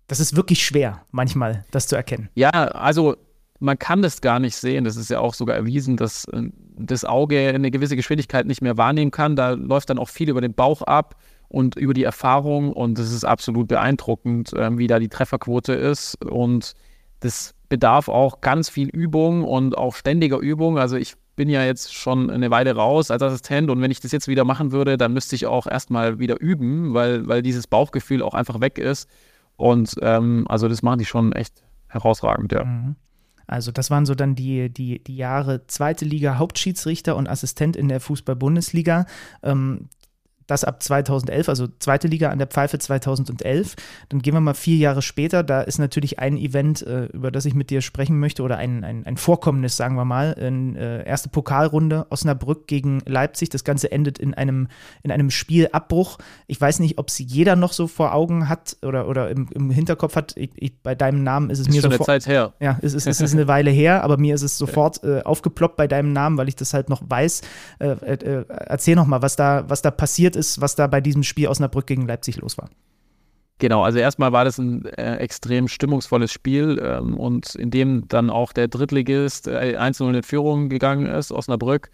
[0.07, 2.29] das ist wirklich schwer manchmal, das zu erkennen.
[2.35, 3.17] Ja, also
[3.61, 4.85] man kann das gar nicht sehen.
[4.85, 6.43] Das ist ja auch sogar erwiesen, dass äh,
[6.77, 9.37] das Auge eine gewisse Geschwindigkeit nicht mehr wahrnehmen kann.
[9.37, 11.17] Da läuft dann auch viel über den Bauch ab
[11.49, 16.23] und über die Erfahrung und das ist absolut beeindruckend, äh, wie da die Trefferquote ist
[16.25, 16.75] und
[17.21, 20.77] das bedarf auch ganz viel Übung und auch ständiger Übung.
[20.77, 24.13] Also ich bin ja jetzt schon eine Weile raus als Assistent und wenn ich das
[24.13, 28.21] jetzt wieder machen würde, dann müsste ich auch erstmal wieder üben, weil, weil dieses Bauchgefühl
[28.21, 29.09] auch einfach weg ist.
[29.57, 32.63] Und ähm, also das machen die schon echt herausragend, ja.
[32.63, 32.97] Mhm.
[33.47, 37.89] Also das waren so dann die, die, die Jahre zweite Liga Hauptschiedsrichter und Assistent in
[37.89, 39.07] der Fußball-Bundesliga.
[39.43, 39.89] Ähm,
[40.53, 43.75] das ab 2011, also zweite Liga an der Pfeife 2011.
[44.11, 45.43] Dann gehen wir mal vier Jahre später.
[45.43, 48.85] Da ist natürlich ein Event, äh, über das ich mit dir sprechen möchte, oder ein,
[48.85, 50.33] ein, ein Vorkommnis, sagen wir mal.
[50.33, 53.49] In, äh, erste Pokalrunde Osnabrück gegen Leipzig.
[53.49, 54.69] Das Ganze endet in einem,
[55.03, 56.19] in einem Spielabbruch.
[56.47, 59.71] Ich weiß nicht, ob es jeder noch so vor Augen hat oder, oder im, im
[59.71, 60.37] Hinterkopf hat.
[60.37, 62.09] Ich, ich, bei deinem Namen ist es ist mir schon sofort.
[62.11, 62.53] eine Zeit her.
[62.61, 65.77] Ja, es ist, es ist eine Weile her, aber mir ist es sofort äh, aufgeploppt
[65.77, 67.41] bei deinem Namen, weil ich das halt noch weiß.
[67.79, 71.01] Äh, äh, erzähl noch mal, was da, was da passiert ist ist, was da bei
[71.01, 72.69] diesem Spiel Osnabrück gegen Leipzig los war.
[73.59, 78.29] Genau, also erstmal war das ein äh, extrem stimmungsvolles Spiel ähm, und in dem dann
[78.29, 81.91] auch der Drittligist äh, 1-0 in Führung gegangen ist, Osnabrück.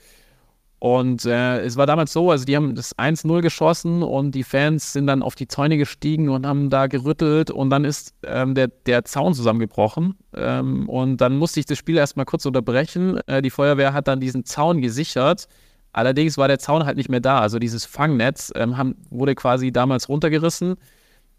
[0.79, 4.93] Und äh, es war damals so, also die haben das 1-0 geschossen und die Fans
[4.93, 8.69] sind dann auf die Zäune gestiegen und haben da gerüttelt und dann ist ähm, der,
[8.69, 10.15] der Zaun zusammengebrochen.
[10.35, 13.19] Ähm, und dann musste ich das Spiel erstmal kurz unterbrechen.
[13.27, 15.49] Äh, die Feuerwehr hat dann diesen Zaun gesichert
[15.93, 17.41] Allerdings war der Zaun halt nicht mehr da.
[17.41, 20.77] Also dieses Fangnetz ähm, haben, wurde quasi damals runtergerissen.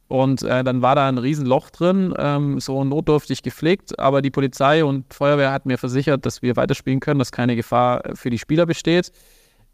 [0.08, 4.00] Und äh, dann war da ein Riesenloch drin, ähm, so notdürftig gepflegt.
[4.00, 8.06] Aber die Polizei und Feuerwehr hat mir versichert, dass wir weiterspielen können, dass keine Gefahr
[8.06, 9.12] äh, für die Spieler besteht.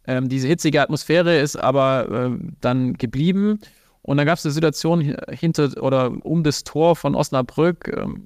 [0.07, 3.59] Ähm, diese hitzige Atmosphäre ist aber äh, dann geblieben.
[4.01, 8.21] Und dann gab es eine Situation hinter oder um das Tor von Osnabrück, ähm,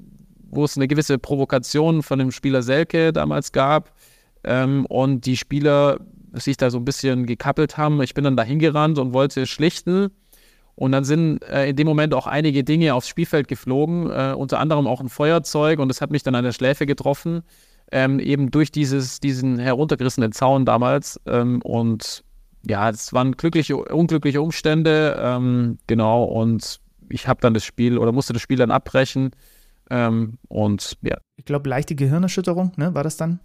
[0.50, 3.94] wo es eine gewisse Provokation von dem Spieler Selke damals gab.
[4.44, 6.00] Ähm, und die Spieler
[6.34, 8.02] sich da so ein bisschen gekappelt haben.
[8.02, 10.10] Ich bin dann da hingerannt und wollte schlichten.
[10.76, 14.60] Und dann sind äh, in dem Moment auch einige Dinge aufs Spielfeld geflogen, äh, unter
[14.60, 17.42] anderem auch ein Feuerzeug und das hat mich dann an der Schläfe getroffen,
[17.92, 21.20] ähm, eben durch dieses, diesen heruntergerissenen Zaun damals.
[21.26, 22.24] Ähm, und
[22.66, 26.24] ja, es waren glückliche, unglückliche Umstände, ähm, genau.
[26.24, 29.32] Und ich habe dann das Spiel oder musste das Spiel dann abbrechen.
[29.90, 31.18] Ähm, und ja.
[31.36, 33.42] Ich glaube, leichte Gehirnerschütterung, ne, war das dann?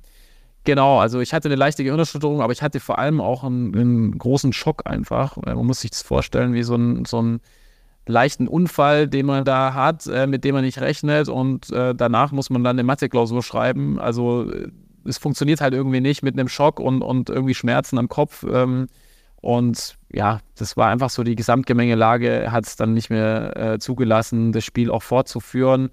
[0.64, 4.18] Genau, also ich hatte eine leichte Gehirnerschütterung, aber ich hatte vor allem auch einen, einen
[4.18, 5.37] großen Schock einfach.
[5.37, 7.40] Man muss sich das vorstellen wie so ein, so ein
[8.07, 12.33] leichten Unfall, den man da hat, äh, mit dem man nicht rechnet und äh, danach
[12.33, 13.98] muss man dann eine Mathe-Klausur schreiben.
[13.98, 14.68] Also äh,
[15.07, 18.44] es funktioniert halt irgendwie nicht mit einem Schock und, und irgendwie Schmerzen am Kopf.
[18.50, 18.88] Ähm,
[19.37, 24.53] und ja, das war einfach so die Gesamtgemengelage, hat es dann nicht mehr äh, zugelassen,
[24.53, 25.90] das Spiel auch fortzuführen.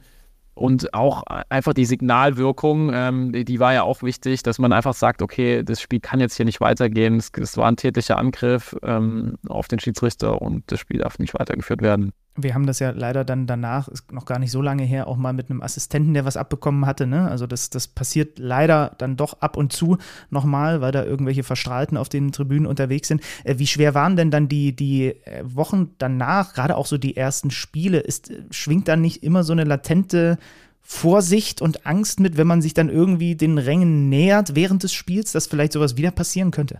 [0.61, 4.93] Und auch einfach die Signalwirkung, ähm, die, die, war ja auch wichtig, dass man einfach
[4.93, 7.15] sagt, okay, das Spiel kann jetzt hier nicht weitergehen.
[7.15, 11.33] Es, es war ein tätlicher Angriff ähm, auf den Schiedsrichter und das Spiel darf nicht
[11.33, 12.13] weitergeführt werden.
[12.37, 15.17] Wir haben das ja leider dann danach, ist noch gar nicht so lange her, auch
[15.17, 17.05] mal mit einem Assistenten, der was abbekommen hatte.
[17.05, 17.29] Ne?
[17.29, 19.97] Also das, das passiert leider dann doch ab und zu
[20.29, 23.21] nochmal, weil da irgendwelche Verstrahlten auf den Tribünen unterwegs sind.
[23.43, 27.17] Äh, wie schwer waren denn dann die, die äh, Wochen danach, gerade auch so die
[27.17, 27.99] ersten Spiele?
[27.99, 30.37] Ist, schwingt dann nicht immer so eine latente
[30.81, 35.33] Vorsicht und Angst mit, wenn man sich dann irgendwie den Rängen nähert während des Spiels,
[35.33, 36.79] dass vielleicht sowas wieder passieren könnte?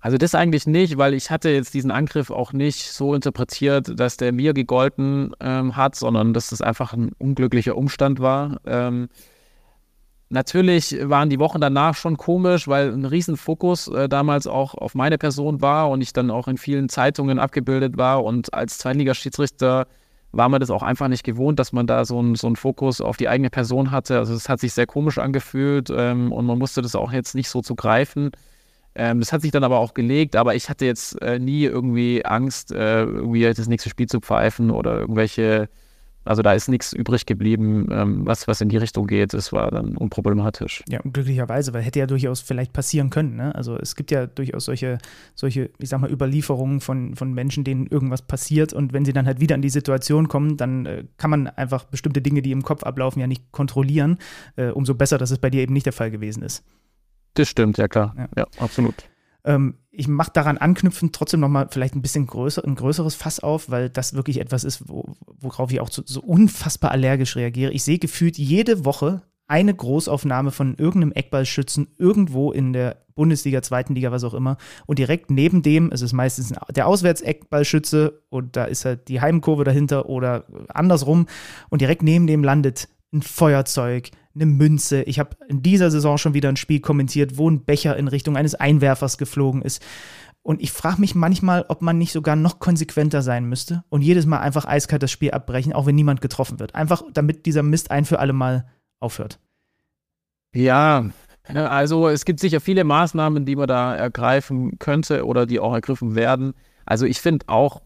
[0.00, 4.16] Also das eigentlich nicht, weil ich hatte jetzt diesen Angriff auch nicht so interpretiert, dass
[4.16, 8.60] der mir gegolten ähm, hat, sondern dass das einfach ein unglücklicher Umstand war.
[8.64, 9.08] Ähm,
[10.28, 15.18] natürlich waren die Wochen danach schon komisch, weil ein Riesenfokus äh, damals auch auf meine
[15.18, 19.88] Person war und ich dann auch in vielen Zeitungen abgebildet war und als Zweitligaschiedsrichter
[20.30, 23.16] war man das auch einfach nicht gewohnt, dass man da so einen so Fokus auf
[23.16, 24.18] die eigene Person hatte.
[24.18, 27.48] Also es hat sich sehr komisch angefühlt ähm, und man musste das auch jetzt nicht
[27.48, 28.30] so zu greifen.
[28.98, 32.24] Ähm, das hat sich dann aber auch gelegt, aber ich hatte jetzt äh, nie irgendwie
[32.26, 35.68] Angst, äh, irgendwie das nächste Spiel zu pfeifen oder irgendwelche,
[36.24, 39.34] also da ist nichts übrig geblieben, ähm, was, was in die Richtung geht.
[39.34, 40.82] Das war dann unproblematisch.
[40.88, 43.36] Ja, glücklicherweise, weil hätte ja durchaus vielleicht passieren können.
[43.36, 43.54] Ne?
[43.54, 44.98] Also es gibt ja durchaus solche,
[45.36, 49.26] solche, ich sag mal, Überlieferungen von, von Menschen, denen irgendwas passiert und wenn sie dann
[49.26, 52.62] halt wieder in die Situation kommen, dann äh, kann man einfach bestimmte Dinge, die im
[52.62, 54.18] Kopf ablaufen, ja nicht kontrollieren.
[54.56, 56.64] Äh, umso besser, dass es bei dir eben nicht der Fall gewesen ist.
[57.34, 58.14] Das stimmt, ja klar.
[58.16, 58.94] Ja, ja absolut.
[59.44, 63.70] Ähm, ich mache daran anknüpfend trotzdem nochmal vielleicht ein bisschen größer, ein größeres Fass auf,
[63.70, 67.72] weil das wirklich etwas ist, wo, worauf ich auch so, so unfassbar allergisch reagiere.
[67.72, 73.94] Ich sehe gefühlt jede Woche eine Großaufnahme von irgendeinem Eckballschützen irgendwo in der Bundesliga, zweiten
[73.94, 74.58] Liga, was auch immer.
[74.86, 79.64] Und direkt neben dem ist es meistens der Auswärtseckballschütze und da ist halt die Heimkurve
[79.64, 81.26] dahinter oder andersrum.
[81.70, 85.02] Und direkt neben dem landet ein Feuerzeug, eine Münze.
[85.02, 88.36] Ich habe in dieser Saison schon wieder ein Spiel kommentiert, wo ein Becher in Richtung
[88.36, 89.84] eines Einwerfers geflogen ist.
[90.42, 94.24] Und ich frage mich manchmal, ob man nicht sogar noch konsequenter sein müsste und jedes
[94.24, 96.74] Mal einfach eiskalt das Spiel abbrechen, auch wenn niemand getroffen wird.
[96.74, 98.66] Einfach damit dieser Mist ein für alle Mal
[99.00, 99.40] aufhört.
[100.54, 101.10] Ja,
[101.54, 106.14] Also es gibt sicher viele Maßnahmen, die man da ergreifen könnte oder die auch ergriffen
[106.14, 106.54] werden.
[106.84, 107.82] Also ich finde auch,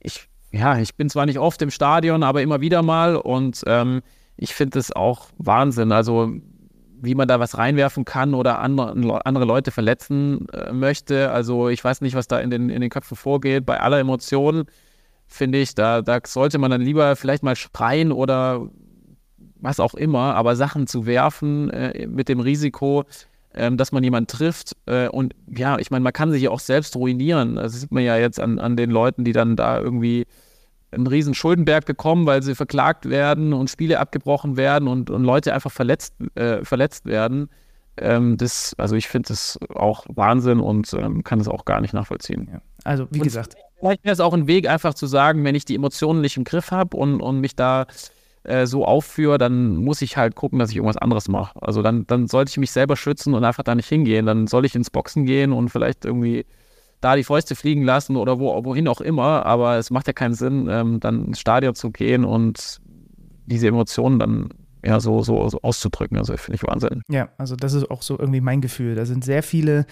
[0.00, 4.02] ich, ja, ich bin zwar nicht oft im Stadion, aber immer wieder mal und ähm,
[4.42, 5.92] ich finde es auch Wahnsinn.
[5.92, 6.32] Also
[7.02, 11.32] wie man da was reinwerfen kann oder andere, Leute verletzen äh, möchte.
[11.32, 13.66] Also ich weiß nicht, was da in den, in den Köpfen vorgeht.
[13.66, 14.66] Bei aller Emotionen
[15.26, 18.68] finde ich, da, da sollte man dann lieber vielleicht mal schreien oder
[19.56, 23.04] was auch immer, aber Sachen zu werfen äh, mit dem Risiko,
[23.54, 24.76] ähm, dass man jemanden trifft.
[24.86, 27.56] Äh, und ja, ich meine, man kann sich ja auch selbst ruinieren.
[27.56, 30.26] Das sieht man ja jetzt an, an den Leuten, die dann da irgendwie
[30.92, 35.54] einen riesen Schuldenberg bekommen, weil sie verklagt werden und Spiele abgebrochen werden und, und Leute
[35.54, 37.48] einfach verletzt, äh, verletzt werden.
[37.96, 41.94] Ähm, das, also ich finde das auch Wahnsinn und ähm, kann es auch gar nicht
[41.94, 42.48] nachvollziehen.
[42.52, 42.60] Ja.
[42.84, 43.56] Also wie und gesagt.
[43.78, 46.44] Vielleicht wäre es auch ein Weg, einfach zu sagen, wenn ich die Emotionen nicht im
[46.44, 47.86] Griff habe und, und mich da
[48.44, 51.60] äh, so aufführe, dann muss ich halt gucken, dass ich irgendwas anderes mache.
[51.60, 54.26] Also dann, dann sollte ich mich selber schützen und einfach da nicht hingehen.
[54.26, 56.46] Dann soll ich ins Boxen gehen und vielleicht irgendwie
[57.02, 59.44] da die Fäuste fliegen lassen oder wo, wohin auch immer.
[59.44, 62.80] Aber es macht ja keinen Sinn, ähm, dann ins Stadion zu gehen und
[63.46, 64.48] diese Emotionen dann
[64.84, 66.16] ja so, so, so auszudrücken.
[66.16, 67.02] Also finde ich Wahnsinn.
[67.08, 68.94] Ja, also das ist auch so irgendwie mein Gefühl.
[68.94, 69.86] Da sind sehr viele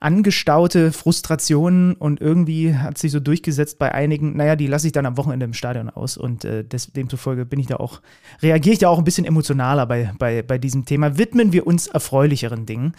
[0.00, 5.06] angestaute Frustrationen und irgendwie hat sich so durchgesetzt bei einigen, naja, die lasse ich dann
[5.06, 8.02] am Wochenende im Stadion aus und äh, des, demzufolge bin ich da auch,
[8.42, 11.16] reagiere ich da auch ein bisschen emotionaler bei, bei, bei diesem Thema.
[11.16, 12.92] Widmen wir uns erfreulicheren Dingen.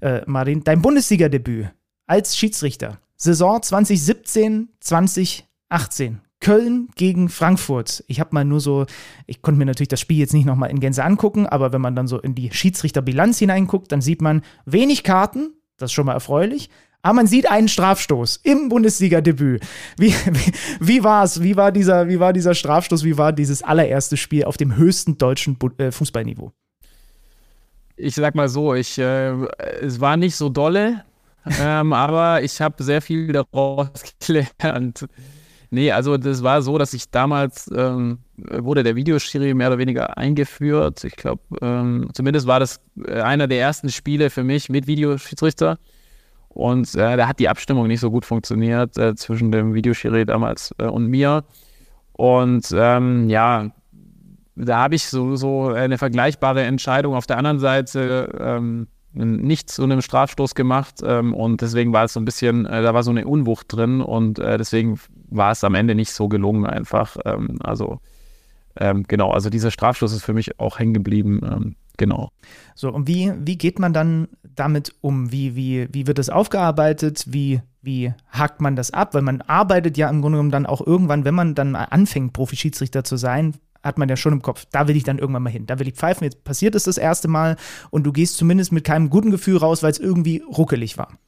[0.00, 1.70] Äh, Martin, dein Bundesliga-Debüt
[2.06, 6.20] als Schiedsrichter, Saison 2017, 2018.
[6.40, 8.02] Köln gegen Frankfurt.
[8.08, 8.86] Ich habe mal nur so,
[9.28, 11.94] ich konnte mir natürlich das Spiel jetzt nicht nochmal in Gänze angucken, aber wenn man
[11.94, 16.14] dann so in die Schiedsrichterbilanz hineinguckt, dann sieht man wenig Karten, das ist schon mal
[16.14, 16.68] erfreulich.
[17.02, 19.62] Aber man sieht einen Strafstoß im Bundesliga-Debüt.
[19.96, 21.44] Wie, wie, wie war es?
[21.44, 23.04] Wie war, dieser, wie war dieser Strafstoß?
[23.04, 26.50] Wie war dieses allererste Spiel auf dem höchsten deutschen äh, Fußballniveau?
[27.94, 29.30] Ich sag mal so, ich, äh,
[29.80, 31.04] es war nicht so dolle,
[31.60, 33.90] ähm, aber ich habe sehr viel daraus
[34.26, 35.06] gelernt.
[35.70, 40.18] Nee, also das war so, dass ich damals ähm, wurde der Videoschiri mehr oder weniger
[40.18, 41.02] eingeführt.
[41.02, 45.78] Ich glaube, ähm, zumindest war das äh, einer der ersten Spiele für mich mit Videoschiedsrichter.
[46.50, 50.74] Und äh, da hat die Abstimmung nicht so gut funktioniert äh, zwischen dem Videoschiri damals
[50.78, 51.44] äh, und mir.
[52.12, 53.70] Und ähm, ja,
[54.54, 58.28] da habe ich so, so eine vergleichbare Entscheidung auf der anderen Seite
[59.14, 62.82] ähm, nicht zu einem Strafstoß gemacht ähm, und deswegen war es so ein bisschen, äh,
[62.82, 64.98] da war so eine Unwucht drin und äh, deswegen
[65.28, 67.16] war es am Ende nicht so gelungen einfach.
[67.24, 68.00] Ähm, also
[68.76, 71.40] ähm, genau, also dieser Strafstoß ist für mich auch hängen geblieben.
[71.44, 72.30] Ähm, genau.
[72.74, 75.30] So, und wie, wie geht man dann damit um?
[75.32, 77.26] Wie, wie, wie wird das aufgearbeitet?
[77.28, 79.14] Wie, wie hakt man das ab?
[79.14, 83.04] Weil man arbeitet ja im Grunde genommen dann auch irgendwann, wenn man dann anfängt, Profi-Schiedsrichter
[83.04, 85.66] zu sein, hat man ja schon im Kopf, da will ich dann irgendwann mal hin,
[85.66, 87.56] da will ich pfeifen, jetzt passiert es das erste Mal
[87.90, 91.18] und du gehst zumindest mit keinem guten Gefühl raus, weil es irgendwie ruckelig war.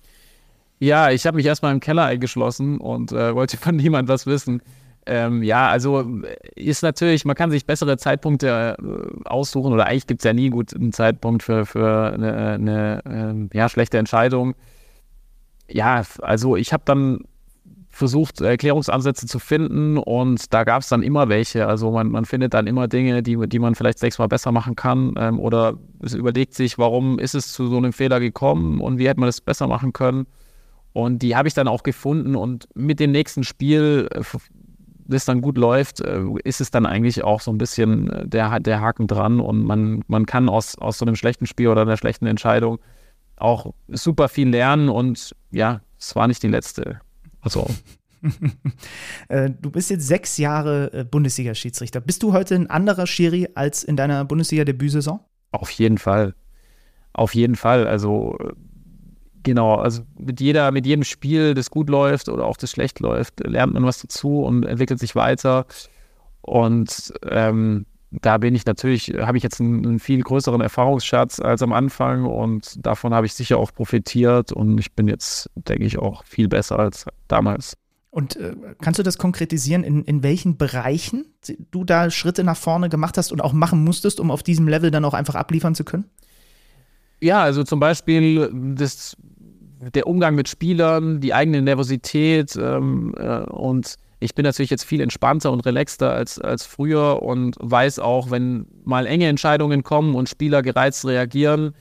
[0.79, 4.63] Ja, ich habe mich erstmal im Keller eingeschlossen und äh, wollte von niemand was wissen.
[5.07, 10.07] Ähm, ja, also äh, ist natürlich, man kann sich bessere Zeitpunkte äh, aussuchen oder eigentlich
[10.07, 14.55] gibt es ja nie gut einen Zeitpunkt für, für eine, eine äh, ja, schlechte Entscheidung.
[15.69, 17.21] Ja, also ich habe dann
[17.95, 21.67] versucht, Erklärungsansätze zu finden und da gab es dann immer welche.
[21.67, 25.15] Also man, man findet dann immer Dinge, die, die man vielleicht sechsmal besser machen kann
[25.17, 29.09] ähm, oder es überlegt sich, warum ist es zu so einem Fehler gekommen und wie
[29.09, 30.27] hätte man das besser machen können.
[30.93, 34.23] Und die habe ich dann auch gefunden und mit dem nächsten Spiel, äh,
[35.07, 38.59] das dann gut läuft, äh, ist es dann eigentlich auch so ein bisschen äh, der,
[38.59, 41.97] der Haken dran und man, man kann aus, aus so einem schlechten Spiel oder einer
[41.97, 42.79] schlechten Entscheidung
[43.37, 47.01] auch super viel lernen und ja, es war nicht die letzte.
[47.45, 47.67] Also.
[49.29, 52.01] Äh, du bist jetzt sechs Jahre äh, Bundesliga-Schiedsrichter.
[52.01, 55.21] Bist du heute ein anderer Schiri als in deiner Bundesliga-Debütsaison?
[55.53, 56.35] Auf jeden Fall.
[57.13, 57.87] Auf jeden Fall.
[57.87, 58.39] Also,
[59.43, 59.75] genau.
[59.75, 63.75] Also, mit, jeder, mit jedem Spiel, das gut läuft oder auch das schlecht läuft, lernt
[63.75, 65.67] man was dazu und entwickelt sich weiter.
[66.41, 67.85] Und ähm,
[68.23, 72.25] da bin ich natürlich, habe ich jetzt einen, einen, viel größeren Erfahrungsschatz als am Anfang
[72.25, 76.49] und davon habe ich sicher auch profitiert und ich bin jetzt, denke ich, auch viel
[76.49, 77.77] besser als damals.
[78.11, 81.27] Und äh, kannst du das konkretisieren, in, in welchen Bereichen
[81.73, 84.93] du da Schritte nach vorne gemacht hast und auch machen musstest, um auf diesem Level
[84.93, 86.05] dann auch einfach abliefern zu können?
[87.21, 89.17] Ja, also zum Beispiel das,
[89.95, 95.01] der Umgang mit Spielern, die eigene Nervosität ähm, äh, und ich bin natürlich jetzt viel
[95.01, 100.29] entspannter und relaxter als, als früher und weiß auch, wenn mal enge Entscheidungen kommen und
[100.29, 101.75] Spieler gereizt reagieren,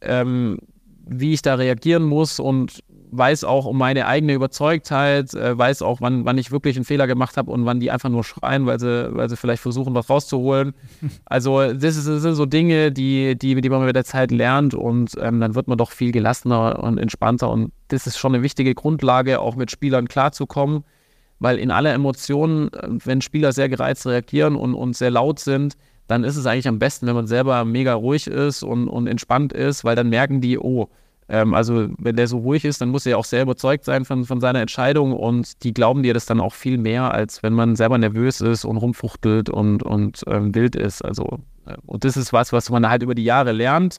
[0.00, 0.58] ähm,
[1.06, 6.00] wie ich da reagieren muss und weiß auch um meine eigene Überzeugtheit, äh, weiß auch,
[6.00, 8.78] wann, wann ich wirklich einen Fehler gemacht habe und wann die einfach nur schreien, weil
[8.78, 10.74] sie, weil sie vielleicht versuchen, was rauszuholen.
[11.24, 14.74] Also das, ist, das sind so Dinge, die, die, die man mit der Zeit lernt
[14.74, 18.42] und ähm, dann wird man doch viel gelassener und entspannter und das ist schon eine
[18.42, 20.84] wichtige Grundlage, auch mit Spielern klarzukommen,
[21.40, 25.76] weil in aller Emotionen, äh, wenn Spieler sehr gereizt reagieren und, und sehr laut sind,
[26.06, 29.52] dann ist es eigentlich am besten, wenn man selber mega ruhig ist und, und entspannt
[29.52, 30.88] ist, weil dann merken die, oh,
[31.28, 34.24] ähm, also wenn der so ruhig ist, dann muss er auch sehr überzeugt sein von,
[34.24, 37.76] von seiner Entscheidung und die glauben dir das dann auch viel mehr, als wenn man
[37.76, 41.02] selber nervös ist und rumfuchtelt und, und ähm, wild ist.
[41.02, 43.98] Also, äh, und das ist was, was man halt über die Jahre lernt,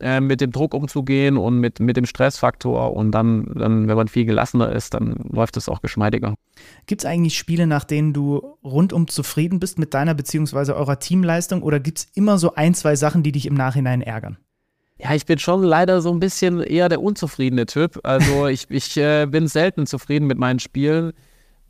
[0.00, 4.08] äh, mit dem Druck umzugehen und mit, mit dem Stressfaktor und dann, dann, wenn man
[4.08, 6.34] viel gelassener ist, dann läuft es auch geschmeidiger.
[6.86, 10.72] Gibt es eigentlich Spiele, nach denen du rundum zufrieden bist mit deiner bzw.
[10.72, 14.38] eurer Teamleistung oder gibt es immer so ein, zwei Sachen, die dich im Nachhinein ärgern?
[15.02, 18.00] Ja, ich bin schon leider so ein bisschen eher der unzufriedene Typ.
[18.02, 21.12] Also ich, ich äh, bin selten zufrieden mit meinen Spielen.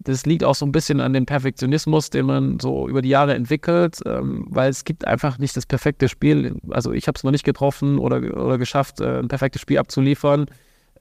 [0.03, 3.35] Das liegt auch so ein bisschen an dem Perfektionismus, den man so über die Jahre
[3.35, 6.57] entwickelt, ähm, weil es gibt einfach nicht das perfekte Spiel.
[6.71, 10.47] Also ich habe es noch nicht getroffen oder, oder geschafft, äh, ein perfektes Spiel abzuliefern.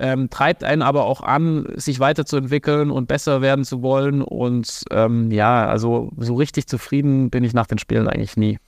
[0.01, 4.21] Ähm, treibt einen aber auch an, sich weiterzuentwickeln und besser werden zu wollen.
[4.21, 8.59] Und ähm, ja, also so richtig zufrieden bin ich nach den Spielen eigentlich nie.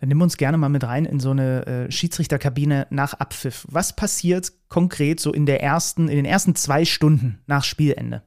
[0.00, 3.66] Dann nimm uns gerne mal mit rein in so eine äh, Schiedsrichterkabine nach Abpfiff.
[3.68, 8.22] Was passiert konkret so in der ersten, in den ersten zwei Stunden nach Spielende?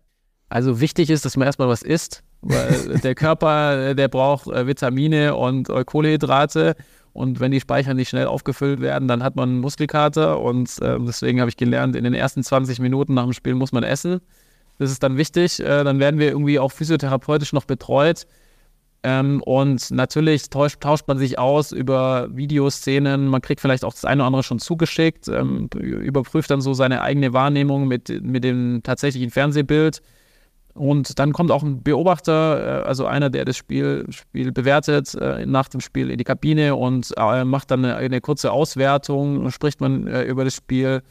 [0.49, 5.35] Also wichtig ist, dass man erstmal was isst, weil der Körper, der braucht äh, Vitamine
[5.35, 6.75] und äh, Kohlehydrate.
[7.13, 10.39] Und wenn die Speicher nicht schnell aufgefüllt werden, dann hat man Muskelkater.
[10.39, 13.71] Und äh, deswegen habe ich gelernt, in den ersten 20 Minuten nach dem Spiel muss
[13.71, 14.21] man essen.
[14.77, 15.59] Das ist dann wichtig.
[15.59, 18.25] Äh, dann werden wir irgendwie auch physiotherapeutisch noch betreut.
[19.01, 23.27] Ähm, und natürlich tauscht, tauscht, man sich aus über Videoszenen.
[23.27, 27.01] Man kriegt vielleicht auch das eine oder andere schon zugeschickt, ähm, überprüft dann so seine
[27.01, 30.01] eigene Wahrnehmung mit, mit dem tatsächlichen Fernsehbild.
[30.80, 35.46] Und dann kommt auch ein Beobachter, äh, also einer, der das Spiel, Spiel bewertet, äh,
[35.46, 39.82] nach dem Spiel in die Kabine und äh, macht dann eine, eine kurze Auswertung, spricht
[39.82, 41.02] man über das Spiel.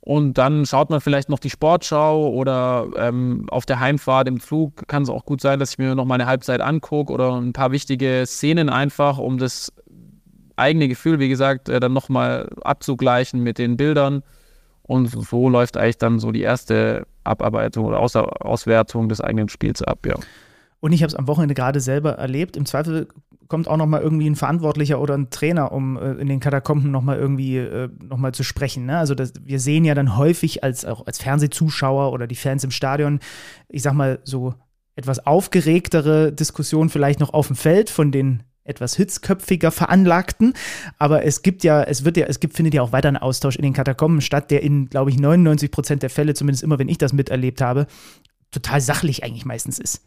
[0.00, 4.88] Und dann schaut man vielleicht noch die Sportschau oder ähm, auf der Heimfahrt im Flug
[4.88, 7.52] kann es auch gut sein, dass ich mir noch mal eine Halbzeit angucke oder ein
[7.52, 9.70] paar wichtige Szenen einfach, um das
[10.56, 14.22] eigene Gefühl, wie gesagt, dann nochmal abzugleichen mit den Bildern.
[14.82, 19.82] Und so läuft eigentlich dann so die erste Abarbeitung oder Aus Auswertung des eigenen Spiels
[19.82, 20.14] ab, ja.
[20.80, 22.56] Und ich habe es am Wochenende gerade selber erlebt.
[22.56, 23.08] Im Zweifel
[23.48, 26.90] kommt auch noch mal irgendwie ein Verantwortlicher oder ein Trainer, um äh, in den Katakomben
[26.90, 28.86] noch mal irgendwie äh, noch mal zu sprechen.
[28.86, 28.98] Ne?
[28.98, 32.70] Also das, wir sehen ja dann häufig als auch als Fernsehzuschauer oder die Fans im
[32.70, 33.20] Stadion,
[33.68, 34.54] ich sag mal so
[34.94, 40.54] etwas aufgeregtere Diskussionen vielleicht noch auf dem Feld von den etwas hitzköpfiger veranlagten,
[40.98, 43.56] aber es gibt ja, es wird ja, es gibt, findet ja auch weiter ein Austausch
[43.56, 46.88] in den Katakomben statt, der in, glaube ich, 99 Prozent der Fälle, zumindest immer, wenn
[46.88, 47.86] ich das miterlebt habe,
[48.50, 50.02] total sachlich eigentlich meistens ist.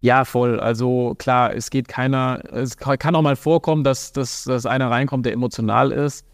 [0.00, 0.60] Ja, voll.
[0.60, 5.24] Also klar, es geht keiner, es kann auch mal vorkommen, dass, dass, dass einer reinkommt,
[5.24, 6.26] der emotional ist.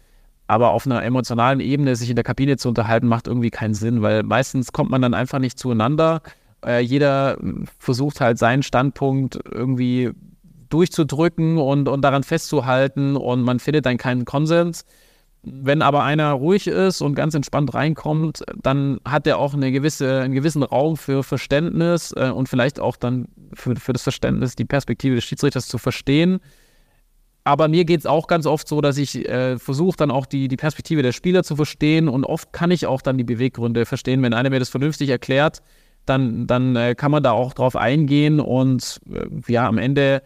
[0.47, 4.01] Aber auf einer emotionalen Ebene sich in der Kabine zu unterhalten, macht irgendwie keinen Sinn,
[4.01, 6.21] weil meistens kommt man dann einfach nicht zueinander.
[6.65, 7.37] Äh, jeder
[7.79, 10.11] versucht halt seinen Standpunkt irgendwie
[10.73, 14.85] durchzudrücken und, und daran festzuhalten und man findet dann keinen Konsens.
[15.43, 20.21] Wenn aber einer ruhig ist und ganz entspannt reinkommt, dann hat er auch eine gewisse,
[20.21, 24.65] einen gewissen Raum für Verständnis äh, und vielleicht auch dann für, für das Verständnis, die
[24.65, 26.39] Perspektive des Schiedsrichters zu verstehen.
[27.43, 30.47] Aber mir geht es auch ganz oft so, dass ich äh, versuche dann auch die,
[30.47, 34.21] die Perspektive der Spieler zu verstehen und oft kann ich auch dann die Beweggründe verstehen.
[34.21, 35.63] Wenn einer mir das vernünftig erklärt,
[36.05, 40.21] dann, dann äh, kann man da auch drauf eingehen und äh, ja, am Ende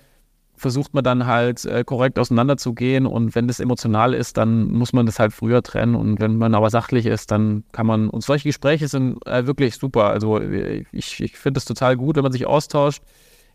[0.58, 5.06] versucht man dann halt äh, korrekt auseinanderzugehen und wenn das emotional ist, dann muss man
[5.06, 8.50] das halt früher trennen und wenn man aber sachlich ist, dann kann man, und solche
[8.50, 12.46] Gespräche sind äh, wirklich super, also ich, ich finde es total gut, wenn man sich
[12.46, 13.04] austauscht.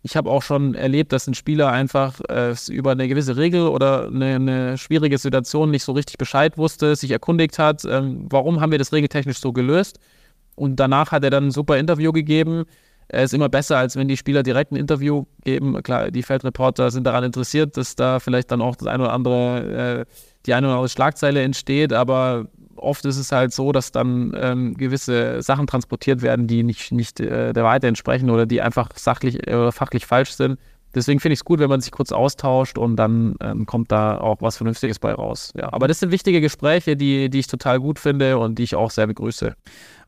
[0.02, 4.06] Ich habe auch schon erlebt, dass ein Spieler einfach äh, über eine gewisse Regel oder
[4.06, 8.72] eine, eine, schwierige Situation nicht so richtig Bescheid wusste, sich erkundigt hat, ähm, warum haben
[8.72, 9.98] wir das regeltechnisch so gelöst?
[10.56, 12.64] Und danach hat er dann ein super Interview gegeben,
[13.12, 15.82] er ist immer besser, als wenn die Spieler direkt ein Interview geben.
[15.82, 20.06] Klar, die Feldreporter sind daran interessiert, dass da vielleicht dann auch das eine oder andere,
[20.06, 20.12] äh,
[20.46, 22.46] die eine oder andere Schlagzeile entsteht, aber
[22.76, 27.20] oft ist es halt so, dass dann ähm, gewisse Sachen transportiert werden, die nicht, nicht
[27.20, 30.58] äh, der Wahrheit entsprechen oder die einfach sachlich oder fachlich falsch sind.
[30.94, 34.18] Deswegen finde ich es gut, wenn man sich kurz austauscht und dann ähm, kommt da
[34.18, 35.52] auch was Vernünftiges bei raus.
[35.56, 38.74] Ja, aber das sind wichtige Gespräche, die, die ich total gut finde und die ich
[38.74, 39.54] auch sehr begrüße.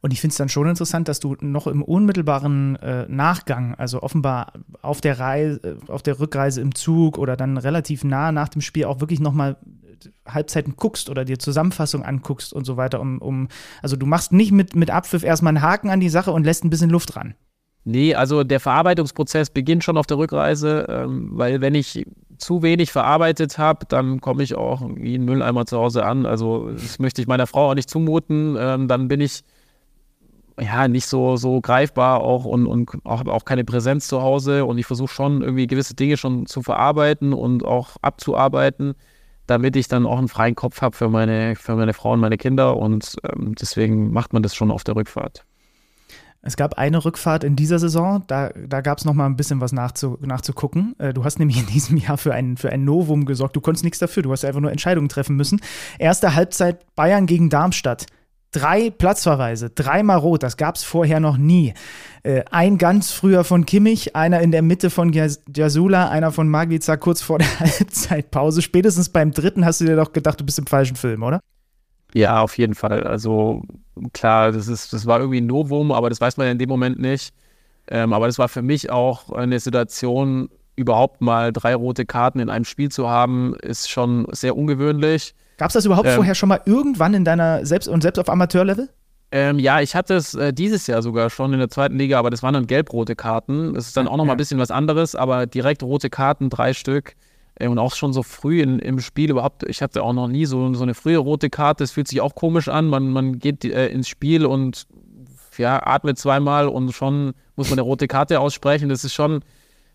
[0.01, 4.03] Und ich finde es dann schon interessant, dass du noch im unmittelbaren äh, Nachgang, also
[4.03, 8.63] offenbar auf der Reise, auf der Rückreise im Zug oder dann relativ nah nach dem
[8.63, 9.57] Spiel auch wirklich nochmal
[10.27, 13.49] Halbzeiten guckst oder dir Zusammenfassung anguckst und so weiter, um, um
[13.83, 16.65] also du machst nicht mit, mit Abpfiff erstmal einen Haken an die Sache und lässt
[16.65, 17.35] ein bisschen Luft ran.
[17.85, 22.07] Nee, also der Verarbeitungsprozess beginnt schon auf der Rückreise, ähm, weil wenn ich
[22.39, 26.27] zu wenig verarbeitet habe, dann komme ich auch wie ein Mülleimer zu Hause an.
[26.27, 28.57] Also das möchte ich meiner Frau auch nicht zumuten.
[28.59, 29.43] Ähm, dann bin ich
[30.61, 34.65] ja nicht so, so greifbar auch und, und auch, auch keine Präsenz zu Hause.
[34.65, 38.95] Und ich versuche schon irgendwie gewisse Dinge schon zu verarbeiten und auch abzuarbeiten,
[39.47, 42.39] damit ich dann auch einen freien Kopf habe für meine, für meine Frau und meine
[42.39, 42.77] Kinder.
[42.77, 45.45] Und ähm, deswegen macht man das schon auf der Rückfahrt.
[46.45, 49.61] Es gab eine Rückfahrt in dieser Saison, da, da gab es noch mal ein bisschen
[49.61, 50.97] was nachzu, nachzugucken.
[50.99, 53.55] Äh, du hast nämlich in diesem Jahr für ein, für ein Novum gesorgt.
[53.55, 55.61] Du konntest nichts dafür, du hast einfach nur Entscheidungen treffen müssen.
[56.01, 58.07] Erste Halbzeit Bayern gegen Darmstadt.
[58.51, 61.73] Drei Platzverweise, dreimal rot, das gab es vorher noch nie.
[62.25, 66.97] Äh, ein ganz früher von Kimmich, einer in der Mitte von Jasula, einer von Maglica
[66.97, 68.63] kurz vor der Halbzeitpause.
[68.63, 71.41] Spätestens beim dritten hast du dir doch gedacht, du bist im falschen Film, oder?
[72.15, 73.05] Ja, auf jeden Fall.
[73.05, 73.63] Also
[74.13, 76.69] klar, das ist, das war irgendwie ein Novum, aber das weiß man ja in dem
[76.69, 77.35] Moment nicht.
[77.89, 82.49] Ähm, aber das war für mich auch eine Situation, überhaupt mal drei rote Karten in
[82.49, 85.35] einem Spiel zu haben, ist schon sehr ungewöhnlich.
[85.59, 88.29] Gab es das überhaupt ähm, vorher schon mal irgendwann in deiner Selbst- und selbst auf
[88.29, 88.89] Amateurlevel?
[89.31, 92.31] Ähm, ja, ich hatte es äh, dieses Jahr sogar schon in der zweiten Liga, aber
[92.31, 93.73] das waren dann gelb-rote Karten.
[93.75, 94.35] Das ist dann auch nochmal ja.
[94.35, 97.15] ein bisschen was anderes, aber direkt rote Karten, drei Stück.
[97.55, 100.47] Äh, und auch schon so früh in, im Spiel überhaupt, ich hatte auch noch nie
[100.47, 101.85] so, so eine frühe rote Karte.
[101.85, 102.87] Es fühlt sich auch komisch an.
[102.87, 104.87] Man, man geht äh, ins Spiel und
[105.59, 108.89] ja, atmet zweimal und schon muss man eine rote Karte aussprechen.
[108.89, 109.45] Das ist schon,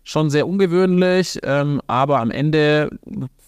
[0.04, 2.90] schon sehr ungewöhnlich, ähm, aber am Ende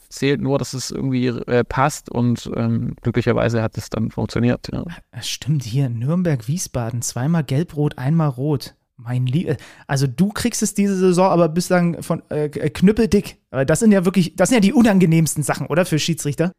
[0.09, 4.69] zählt nur, dass es irgendwie äh, passt und ähm, glücklicherweise hat es dann funktioniert.
[4.73, 4.85] Ja.
[5.21, 8.75] Stimmt, hier Nürnberg-Wiesbaden, zweimal gelb-rot, einmal rot.
[9.03, 13.39] Mein Liebe, also du kriegst es diese Saison aber bislang von äh, äh knüppeldick.
[13.67, 16.53] Das sind ja wirklich, das sind ja die unangenehmsten Sachen, oder für Schiedsrichter?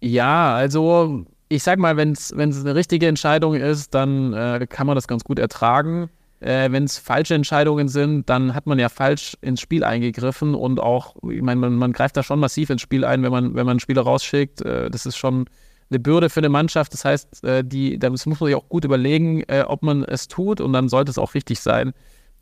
[0.00, 4.94] Ja, also ich sag mal, wenn es eine richtige Entscheidung ist, dann äh, kann man
[4.94, 6.10] das ganz gut ertragen.
[6.40, 10.78] Äh, wenn es falsche Entscheidungen sind, dann hat man ja falsch ins Spiel eingegriffen und
[10.78, 13.66] auch, ich meine, man, man, greift da schon massiv ins Spiel ein, wenn man, wenn
[13.66, 14.60] man Spieler rausschickt.
[14.60, 15.46] Äh, das ist schon
[15.90, 16.92] eine Bürde für eine Mannschaft.
[16.92, 20.28] Das heißt, äh, die, das muss man sich auch gut überlegen, äh, ob man es
[20.28, 21.92] tut und dann sollte es auch richtig sein.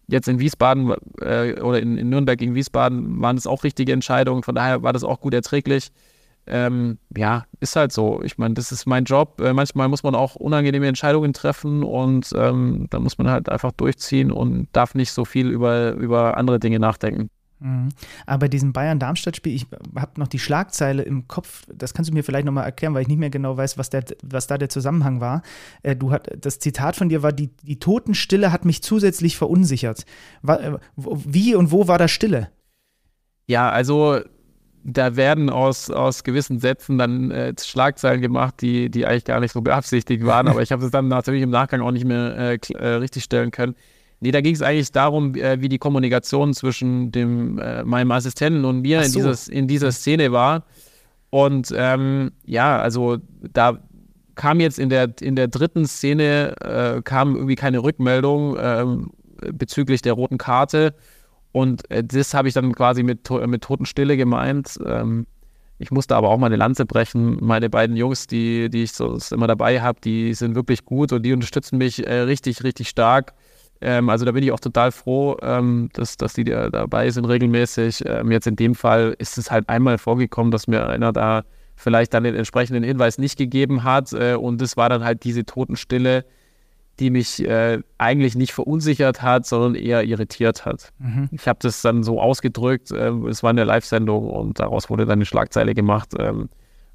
[0.08, 4.42] Jetzt in Wiesbaden äh, oder in, in, Nürnberg gegen Wiesbaden waren es auch richtige Entscheidungen,
[4.42, 5.88] von daher war das auch gut erträglich.
[6.48, 8.22] Ähm, ja, ist halt so.
[8.22, 9.40] Ich meine, das ist mein Job.
[9.40, 14.30] Manchmal muss man auch unangenehme Entscheidungen treffen und ähm, da muss man halt einfach durchziehen
[14.30, 17.30] und darf nicht so viel über, über andere Dinge nachdenken.
[17.58, 17.88] Mhm.
[18.26, 22.22] Aber bei diesem Bayern-Darmstadt-Spiel, ich habe noch die Schlagzeile im Kopf, das kannst du mir
[22.22, 25.20] vielleicht nochmal erklären, weil ich nicht mehr genau weiß, was, der, was da der Zusammenhang
[25.20, 25.42] war.
[25.82, 30.04] Äh, du hat, das Zitat von dir war, die, die Totenstille hat mich zusätzlich verunsichert.
[30.46, 32.50] Äh, wie und wo war da Stille?
[33.46, 34.20] Ja, also
[34.88, 39.52] da werden aus, aus gewissen Sätzen dann äh, Schlagzeilen gemacht, die, die eigentlich gar nicht
[39.52, 42.58] so beabsichtigt waren, aber ich habe es dann natürlich im Nachgang auch nicht mehr äh,
[42.74, 43.74] äh richtig stellen können.
[44.20, 48.64] Nee, da ging es eigentlich darum, äh, wie die Kommunikation zwischen dem, äh, meinem Assistenten
[48.64, 49.06] und mir so.
[49.06, 50.64] in, dieses, in dieser Szene war.
[51.30, 53.18] Und ähm, ja, also
[53.52, 53.78] da
[54.36, 59.10] kam jetzt in der, in der dritten Szene, äh, kam irgendwie keine Rückmeldung ähm,
[59.52, 60.94] bezüglich der roten Karte.
[61.52, 64.78] Und äh, das habe ich dann quasi mit, mit Totenstille gemeint.
[64.84, 65.26] Ähm,
[65.78, 67.38] ich musste aber auch mal eine Lanze brechen.
[67.40, 71.22] Meine beiden Jungs, die, die ich so immer dabei habe, die sind wirklich gut und
[71.22, 73.34] die unterstützen mich äh, richtig, richtig stark.
[73.80, 77.24] Ähm, also da bin ich auch total froh, ähm, dass, dass die da dabei sind
[77.24, 78.04] regelmäßig.
[78.06, 81.44] Ähm, jetzt in dem Fall ist es halt einmal vorgekommen, dass mir einer da
[81.76, 84.12] vielleicht dann den entsprechenden Hinweis nicht gegeben hat.
[84.12, 86.24] Äh, und das war dann halt diese Totenstille,
[86.98, 90.92] die mich äh, eigentlich nicht verunsichert hat, sondern eher irritiert hat.
[90.98, 91.28] Mhm.
[91.32, 95.18] Ich habe das dann so ausgedrückt, äh, es war eine Live-Sendung und daraus wurde dann
[95.18, 96.14] eine Schlagzeile gemacht.
[96.18, 96.48] Ähm,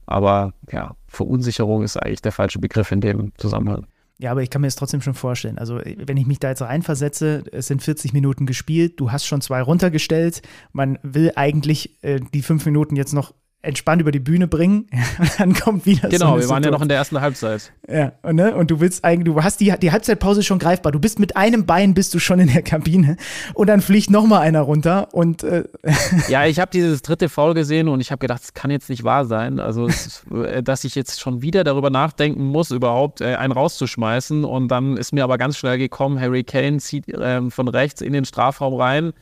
[0.08, 3.86] aber ja, Verunsicherung ist eigentlich der falsche Begriff in dem Zusammenhang.
[4.22, 5.57] Ja, aber ich kann mir das trotzdem schon vorstellen.
[5.57, 9.41] Also, wenn ich mich da jetzt reinversetze, es sind 40 Minuten gespielt, du hast schon
[9.41, 10.43] zwei runtergestellt,
[10.74, 13.34] man will eigentlich äh, die fünf Minuten jetzt noch
[13.64, 14.88] entspannt über die Bühne bringen.
[15.20, 17.72] und dann kommt wieder Genau, so wir waren ja noch in der ersten Halbzeit.
[17.89, 18.55] Ja, und, ne?
[18.55, 20.91] und du willst eigentlich, du hast die, die Halbzeitpause schon greifbar.
[20.91, 23.18] Du bist mit einem Bein bist du schon in der Kabine
[23.53, 25.64] und dann fliegt noch mal einer runter und äh
[26.28, 29.03] Ja, ich habe dieses dritte Foul gesehen und ich habe gedacht, das kann jetzt nicht
[29.03, 29.59] wahr sein.
[29.59, 29.88] Also,
[30.34, 34.97] äh, dass ich jetzt schon wieder darüber nachdenken muss, überhaupt äh, einen rauszuschmeißen und dann
[34.97, 38.74] ist mir aber ganz schnell gekommen, Harry Kane zieht äh, von rechts in den Strafraum
[38.76, 39.14] rein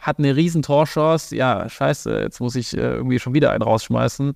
[0.00, 1.34] hat eine riesen Torchance.
[1.36, 4.34] Ja, scheiße, jetzt muss ich äh, irgendwie schon wieder einen rausschmeißen.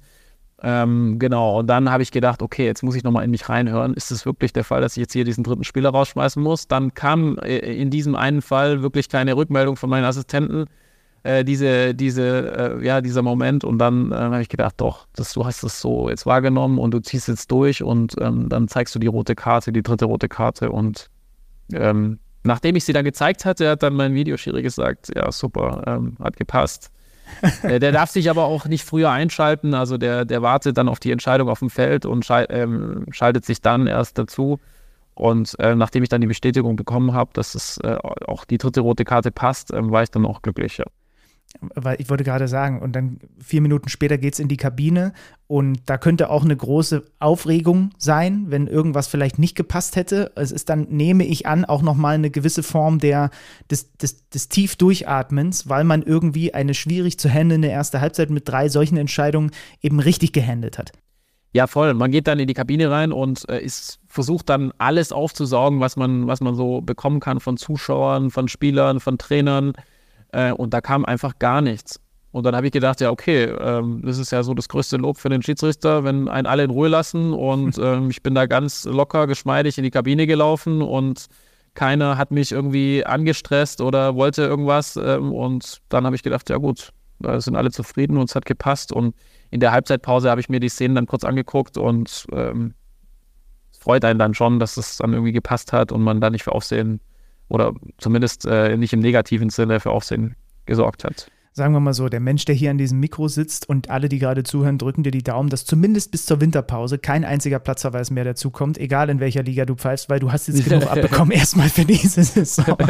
[0.62, 3.92] Ähm, genau, und dann habe ich gedacht, okay, jetzt muss ich nochmal in mich reinhören.
[3.94, 6.68] Ist es wirklich der Fall, dass ich jetzt hier diesen dritten Spieler rausschmeißen muss?
[6.68, 10.66] Dann kam äh, in diesem einen Fall wirklich keine Rückmeldung von meinen Assistenten.
[11.24, 13.64] äh, diese, diese, äh, ja, dieser Moment.
[13.64, 16.92] Und dann äh, habe ich gedacht, doch, das, du hast es so jetzt wahrgenommen und
[16.92, 20.28] du ziehst jetzt durch und ähm, dann zeigst du die rote Karte, die dritte rote
[20.28, 20.70] Karte.
[20.70, 21.10] Und
[21.72, 26.16] ähm, nachdem ich sie dann gezeigt hatte, hat dann mein Videoschiri gesagt, ja, super, ähm,
[26.22, 26.90] hat gepasst.
[27.62, 31.01] äh, der darf sich aber auch nicht früher einschalten, also der, der wartet dann auf
[31.01, 34.61] die Entscheidung auf dem Feld und schal ähm, schaltet sich dann erst dazu.
[35.14, 38.80] Und äh, nachdem ich dann die Bestätigung bekommen habe, dass es äh, auch die dritte
[38.80, 40.76] rote Karte passt, ähm, war ich dann auch glücklich.
[40.78, 40.84] Ja
[41.61, 45.12] weil ich wollte gerade sagen, und dann vier Minuten später geht es in die Kabine
[45.46, 50.32] und da könnte auch eine große Aufregung sein, wenn irgendwas vielleicht nicht gepasst hätte.
[50.36, 53.30] Es ist dann, nehme ich an, auch nochmal eine gewisse Form der,
[53.70, 58.68] des, des, des Tiefdurchatmens, weil man irgendwie eine schwierig zu handelnde erste Halbzeit mit drei
[58.68, 59.50] solchen Entscheidungen
[59.80, 60.92] eben richtig gehandelt hat.
[61.52, 61.94] Ja, voll.
[61.94, 65.94] Man geht dann in die Kabine rein und äh, ist, versucht dann alles aufzusaugen, was
[65.94, 69.72] man, was man so bekommen kann von Zuschauern, von Spielern, von Trainern
[70.35, 72.01] äh, und da kam einfach gar nichts.
[72.32, 75.18] Und dann habe ich gedacht, ja, okay, ähm, das ist ja so das größte Lob
[75.18, 77.32] für den Schiedsrichter, wenn einen alle in Ruhe lassen.
[77.32, 81.26] Und ähm, ich bin da ganz locker, geschmeidig in die Kabine gelaufen und
[81.74, 84.97] keiner hat mich irgendwie angestresst oder wollte irgendwas.
[84.97, 88.47] Ähm, und dann habe ich gedacht, ja gut, da sind alle zufrieden und es hat
[88.47, 88.93] gepasst.
[88.93, 89.14] Und
[89.51, 92.74] in der Halbzeitpause habe ich mir die Szenen dann kurz angeguckt und ähm,
[93.70, 96.43] es freut einen dann schon, dass es dann irgendwie gepasst hat und man da nicht
[96.43, 97.01] für Aufsehen
[97.49, 100.36] oder zumindest äh, nicht im negativen Sinne für Aufsehen
[100.66, 101.30] gesorgt hat.
[101.57, 104.18] Sagen wir mal so, der Mensch, der hier an diesem Mikro sitzt und alle, die
[104.18, 108.24] gerade zuhören, drücken dir die Daumen, dass zumindest bis zur Winterpause kein einziger Platzverweis mehr
[108.24, 111.84] dazukommt, egal in welcher Liga du pfeifst, weil du hast jetzt genug abbekommen erstmal für
[111.84, 112.76] diese Saison.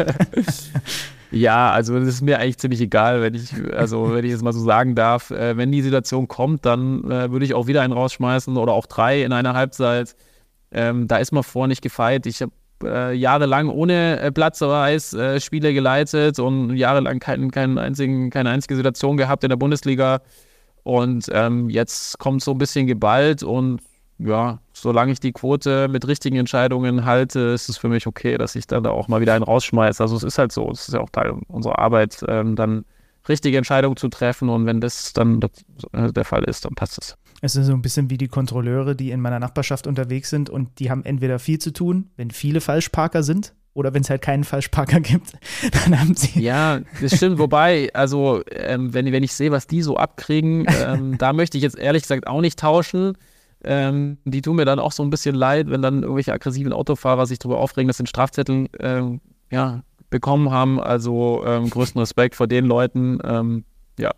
[1.31, 4.53] Ja, also das ist mir eigentlich ziemlich egal, wenn ich, also wenn ich es mal
[4.53, 5.31] so sagen darf.
[5.31, 8.85] Äh, wenn die Situation kommt, dann äh, würde ich auch wieder einen rausschmeißen oder auch
[8.85, 10.15] drei in einer Halbzeit.
[10.71, 12.25] Ähm, da ist man vor nicht gefeit.
[12.25, 12.53] Ich habe
[12.85, 18.75] äh, jahrelang ohne äh, Platzverweis äh, Spiele geleitet und jahrelang kein, kein einzigen, keine einzige
[18.75, 20.21] Situation gehabt in der Bundesliga.
[20.83, 23.81] Und ähm, jetzt kommt so ein bisschen geballt und
[24.17, 28.55] ja, solange ich die Quote mit richtigen Entscheidungen halte, ist es für mich okay, dass
[28.55, 30.01] ich dann da auch mal wieder einen rausschmeiße.
[30.01, 32.85] Also es ist halt so, es ist ja auch Teil unserer Arbeit, ähm, dann
[33.27, 35.41] richtige Entscheidungen zu treffen und wenn das dann
[35.93, 37.17] äh, der Fall ist, dann passt es.
[37.41, 40.79] Es ist so ein bisschen wie die Kontrolleure, die in meiner Nachbarschaft unterwegs sind und
[40.79, 44.43] die haben entweder viel zu tun, wenn viele Falschparker sind, oder wenn es halt keinen
[44.43, 45.33] Falschparker gibt,
[45.83, 46.41] dann haben sie.
[46.41, 47.37] Ja, das stimmt.
[47.37, 51.63] Wobei, also, ähm, wenn, wenn ich sehe, was die so abkriegen, ähm, da möchte ich
[51.63, 53.17] jetzt ehrlich gesagt auch nicht tauschen.
[53.63, 57.25] Ähm, die tun mir dann auch so ein bisschen leid, wenn dann irgendwelche aggressiven Autofahrer
[57.25, 59.21] sich darüber aufregen, dass sie einen Strafzettel ähm,
[59.51, 59.83] ja,
[60.15, 60.79] bekommen haben.
[60.79, 63.19] Also ähm, größten Respekt vor den Leuten.
[63.21, 63.65] Ähm,
[63.99, 64.11] ja,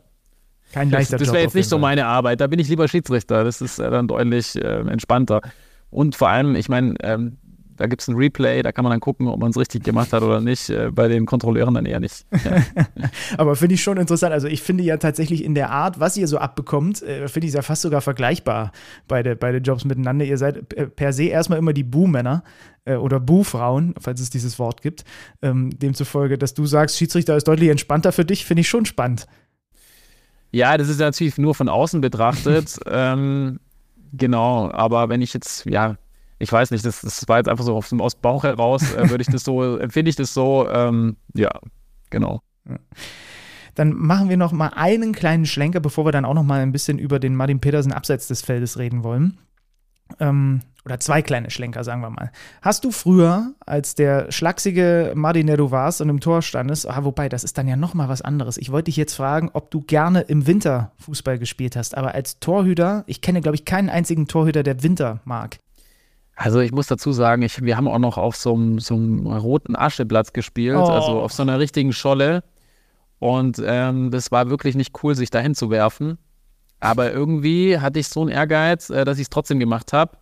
[0.71, 2.39] kein leichter Das, das wäre jetzt nicht so meine Arbeit.
[2.39, 3.43] Da bin ich lieber Schiedsrichter.
[3.43, 5.41] Das ist äh, dann deutlich äh, entspannter.
[5.89, 7.37] Und vor allem, ich meine, ähm,
[7.77, 10.13] da gibt es ein Replay, da kann man dann gucken, ob man es richtig gemacht
[10.13, 10.69] hat oder nicht.
[10.69, 12.25] Äh, bei den Kontrolleuren dann eher nicht.
[12.43, 12.63] Ja.
[13.37, 14.33] Aber finde ich schon interessant.
[14.33, 17.51] Also ich finde ja tatsächlich in der Art, was ihr so abbekommt, äh, finde ich
[17.51, 18.71] es ja fast sogar vergleichbar
[19.07, 20.25] bei den bei Jobs miteinander.
[20.25, 22.43] Ihr seid per se erstmal immer die Boo-Männer
[22.85, 25.03] äh, oder Boo-Frauen, falls es dieses Wort gibt.
[25.41, 29.27] Ähm, demzufolge, dass du sagst, Schiedsrichter ist deutlich entspannter für dich, finde ich schon spannend.
[30.51, 32.79] Ja, das ist natürlich nur von außen betrachtet.
[32.87, 33.59] ähm,
[34.13, 35.97] genau, aber wenn ich jetzt, ja,
[36.39, 39.21] ich weiß nicht, das, das war jetzt einfach so aus dem, Bauch heraus, äh, würde
[39.21, 41.49] ich das so, empfinde ich das so, ähm, ja,
[42.09, 42.41] genau.
[43.75, 46.71] Dann machen wir noch mal einen kleinen Schlenker, bevor wir dann auch noch mal ein
[46.71, 49.37] bisschen über den Martin Petersen abseits des Feldes reden wollen.
[50.19, 52.31] Ähm, oder zwei kleine Schlenker, sagen wir mal.
[52.61, 57.03] Hast du früher, als der schlachsige Martin, der du warst und im Tor standest, ah,
[57.03, 58.57] wobei, das ist dann ja nochmal was anderes.
[58.57, 62.39] Ich wollte dich jetzt fragen, ob du gerne im Winter Fußball gespielt hast, aber als
[62.39, 65.57] Torhüter, ich kenne, glaube ich, keinen einzigen Torhüter, der Winter mag.
[66.37, 69.25] Also ich muss dazu sagen, ich, wir haben auch noch auf so einem, so einem
[69.25, 70.85] roten Ascheplatz gespielt, oh.
[70.85, 72.43] also auf so einer richtigen Scholle.
[73.17, 76.19] Und ähm, das war wirklich nicht cool, sich dahin zu werfen.
[76.79, 80.15] Aber irgendwie hatte ich so einen Ehrgeiz, äh, dass ich es trotzdem gemacht habe.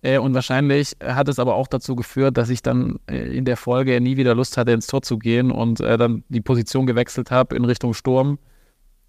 [0.00, 3.58] Äh, und wahrscheinlich hat es aber auch dazu geführt, dass ich dann äh, in der
[3.58, 7.30] Folge nie wieder Lust hatte, ins Tor zu gehen und äh, dann die Position gewechselt
[7.30, 8.38] habe in Richtung Sturm.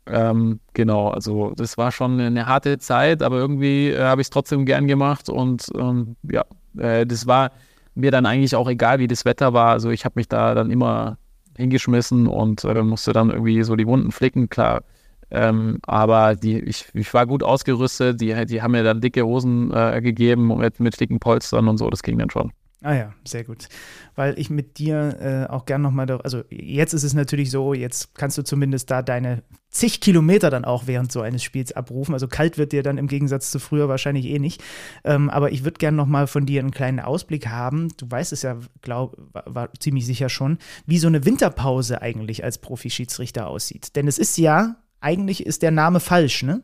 [0.09, 4.31] Ähm, genau, also das war schon eine harte Zeit, aber irgendwie äh, habe ich es
[4.31, 6.45] trotzdem gern gemacht und ähm, ja,
[6.77, 7.51] äh, das war
[7.93, 9.69] mir dann eigentlich auch egal, wie das Wetter war.
[9.69, 11.17] Also ich habe mich da dann immer
[11.57, 14.49] hingeschmissen und äh, musste dann irgendwie so die Wunden flicken.
[14.49, 14.83] Klar,
[15.31, 19.71] ähm, aber die, ich, ich war gut ausgerüstet, die, die haben mir dann dicke Hosen
[19.71, 22.51] äh, gegeben mit, mit dicken Polstern und so, das ging dann schon.
[22.81, 23.67] Ah ja, sehr gut.
[24.15, 28.15] Weil ich mit dir äh, auch gern nochmal, also jetzt ist es natürlich so, jetzt
[28.15, 32.13] kannst du zumindest da deine zig Kilometer dann auch während so eines Spiels abrufen.
[32.13, 34.63] Also kalt wird dir dann im Gegensatz zu früher wahrscheinlich eh nicht.
[35.03, 37.89] Ähm, aber ich würde gern nochmal von dir einen kleinen Ausblick haben.
[37.97, 42.43] Du weißt es ja, glaube war, war ziemlich sicher schon, wie so eine Winterpause eigentlich
[42.43, 43.95] als Profischiedsrichter aussieht.
[43.95, 46.63] Denn es ist ja, eigentlich ist der Name falsch, ne?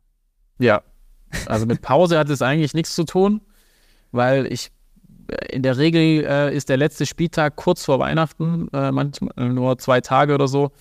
[0.58, 0.82] Ja.
[1.48, 3.42] Also mit Pause hat es eigentlich nichts zu tun,
[4.12, 4.72] weil ich
[5.50, 10.02] in der Regel äh, ist der letzte Spieltag kurz vor Weihnachten, äh, manchmal nur zwei
[10.02, 10.72] Tage oder so.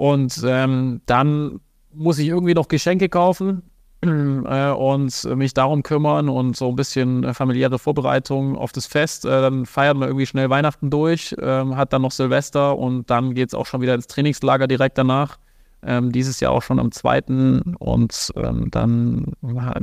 [0.00, 1.60] Und ähm, dann
[1.92, 3.60] muss ich irgendwie noch Geschenke kaufen
[4.02, 9.26] äh, und mich darum kümmern und so ein bisschen äh, familiäre Vorbereitung auf das Fest.
[9.26, 13.34] Äh, dann feiert man irgendwie schnell Weihnachten durch, ähm, hat dann noch Silvester und dann
[13.34, 15.36] geht es auch schon wieder ins Trainingslager direkt danach.
[15.82, 19.26] Ähm, dieses Jahr auch schon am zweiten und ähm, dann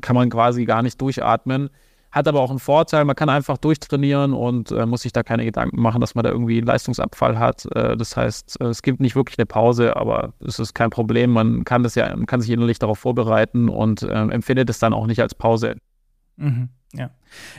[0.01, 1.69] kann man quasi gar nicht durchatmen.
[2.17, 5.45] Hat aber auch einen Vorteil, man kann einfach durchtrainieren und äh, muss sich da keine
[5.45, 7.67] Gedanken machen, dass man da irgendwie einen Leistungsabfall hat.
[7.75, 11.31] Äh, das heißt, äh, es gibt nicht wirklich eine Pause, aber es ist kein Problem.
[11.31, 14.93] Man kann das ja, man kann sich innerlich darauf vorbereiten und äh, empfindet es dann
[14.93, 15.75] auch nicht als Pause.
[16.37, 17.11] Mhm, ja.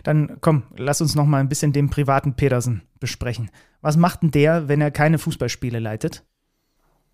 [0.02, 3.50] Dann komm, lass uns noch mal ein bisschen den privaten Pedersen besprechen.
[3.80, 6.24] Was macht denn der, wenn er keine Fußballspiele leitet?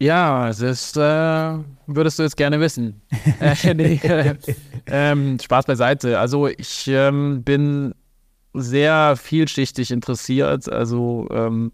[0.05, 3.01] Ja, das äh, würdest du jetzt gerne wissen.
[3.41, 4.35] äh, nee, äh,
[4.87, 6.19] ähm, Spaß beiseite.
[6.19, 7.95] Also ich ähm, bin
[8.53, 10.71] sehr vielschichtig interessiert.
[10.71, 11.73] Also ähm,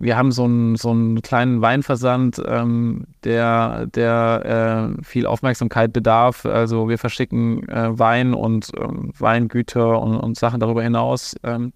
[0.00, 6.46] wir haben so einen, so einen kleinen Weinversand, ähm, der, der äh, viel Aufmerksamkeit bedarf.
[6.46, 11.36] Also wir verschicken äh, Wein und ähm, Weingüter und, und, Sachen darüber hinaus.
[11.44, 11.72] Ähm,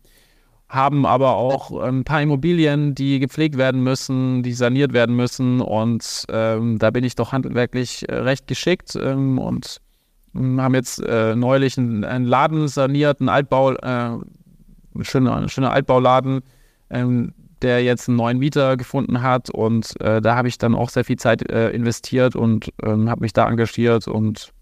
[0.74, 5.60] haben aber auch ein paar Immobilien, die gepflegt werden müssen, die saniert werden müssen.
[5.60, 9.80] Und ähm, da bin ich doch handwerklich äh, recht geschickt ähm, und
[10.34, 14.18] ähm, haben jetzt äh, neulich einen, einen, Laden saniert, einen Altbau, äh,
[15.02, 16.42] schöner, schöner Altbauladen,
[16.90, 19.50] ähm, der jetzt einen neuen Mieter gefunden hat.
[19.50, 23.20] Und äh, da habe ich dann auch sehr viel Zeit äh, investiert und ähm, habe
[23.20, 24.52] mich da engagiert und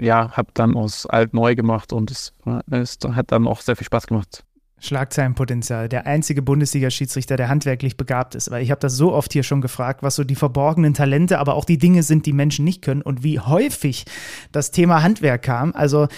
[0.00, 2.32] ja, habe dann aus alt neu gemacht und es,
[2.70, 4.44] es hat dann auch sehr viel Spaß gemacht.
[4.80, 5.88] Schlagzeilenpotenzial.
[5.88, 8.50] Der einzige Bundesliga-Schiedsrichter, der handwerklich begabt ist.
[8.50, 11.54] Weil ich habe das so oft hier schon gefragt, was so die verborgenen Talente, aber
[11.54, 14.06] auch die Dinge sind, die Menschen nicht können und wie häufig
[14.52, 15.72] das Thema Handwerk kam.
[15.74, 16.08] Also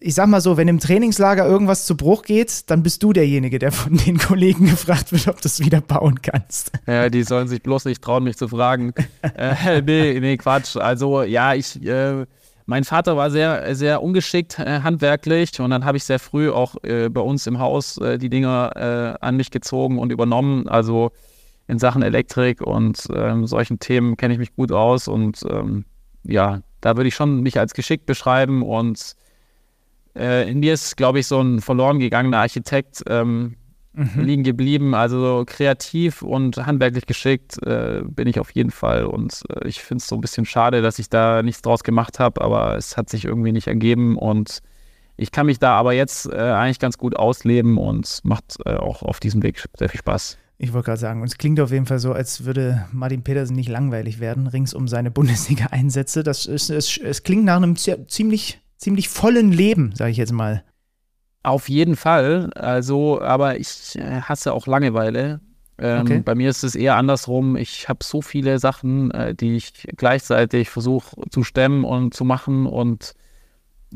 [0.00, 3.58] ich sag mal so, wenn im Trainingslager irgendwas zu Bruch geht, dann bist du derjenige,
[3.58, 6.72] der von den Kollegen gefragt wird, ob du es wieder bauen kannst.
[6.86, 8.92] Ja, die sollen sich bloß nicht trauen, mich zu fragen.
[9.36, 10.76] äh, nee, nee, Quatsch.
[10.76, 11.84] Also ja, ich...
[11.84, 12.26] Äh
[12.66, 16.76] mein Vater war sehr, sehr ungeschickt äh, handwerklich und dann habe ich sehr früh auch
[16.82, 18.72] äh, bei uns im Haus äh, die Dinger
[19.20, 20.68] äh, an mich gezogen und übernommen.
[20.68, 21.10] Also
[21.68, 25.84] in Sachen Elektrik und ähm, solchen Themen kenne ich mich gut aus und ähm,
[26.24, 29.14] ja, da würde ich schon mich als geschickt beschreiben und
[30.14, 33.56] äh, in mir ist, glaube ich, so ein verloren gegangener Architekt, ähm,
[33.92, 34.20] mhm.
[34.20, 34.94] liegen geblieben.
[34.94, 39.04] Also kreativ und handwerklich geschickt äh, bin ich auf jeden Fall.
[39.04, 42.18] Und äh, ich finde es so ein bisschen schade, dass ich da nichts draus gemacht
[42.18, 44.16] habe, aber es hat sich irgendwie nicht ergeben.
[44.16, 44.60] Und
[45.16, 49.02] ich kann mich da aber jetzt äh, eigentlich ganz gut ausleben und macht äh, auch
[49.02, 50.38] auf diesem Weg sehr viel Spaß.
[50.58, 53.56] Ich wollte gerade sagen, und es klingt auf jeden Fall so, als würde Martin Petersen
[53.56, 56.22] nicht langweilig werden, rings um seine Bundesliga-Einsätze.
[56.22, 60.62] Das ist, es, es klingt nach einem ziemlich, ziemlich vollen Leben, sage ich jetzt mal.
[61.42, 62.50] Auf jeden Fall.
[62.54, 65.40] Also, aber ich äh, hasse auch Langeweile.
[65.78, 66.22] Ähm, okay.
[66.24, 67.56] Bei mir ist es eher andersrum.
[67.56, 72.66] Ich habe so viele Sachen, äh, die ich gleichzeitig versuche zu stemmen und zu machen.
[72.66, 73.14] Und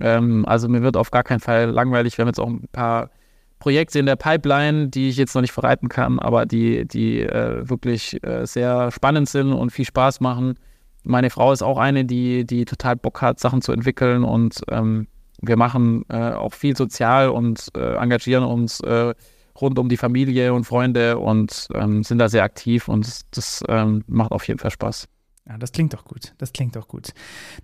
[0.01, 2.19] ähm, also mir wird auf gar keinen Fall langweilig.
[2.19, 3.11] Wir haben jetzt auch ein paar
[3.59, 7.69] Projekte in der Pipeline, die ich jetzt noch nicht verreiten kann, aber die, die äh,
[7.69, 10.59] wirklich äh, sehr spannend sind und viel Spaß machen.
[11.05, 15.07] Meine Frau ist auch eine, die, die total Bock hat, Sachen zu entwickeln und ähm,
[15.43, 19.15] wir machen äh, auch viel sozial und äh, engagieren uns äh,
[19.61, 23.65] rund um die Familie und Freunde und ähm, sind da sehr aktiv und das, das
[23.69, 25.09] ähm, macht auf jeden Fall Spaß.
[25.49, 26.35] Ja, das klingt doch gut.
[26.39, 27.13] Das klingt doch gut.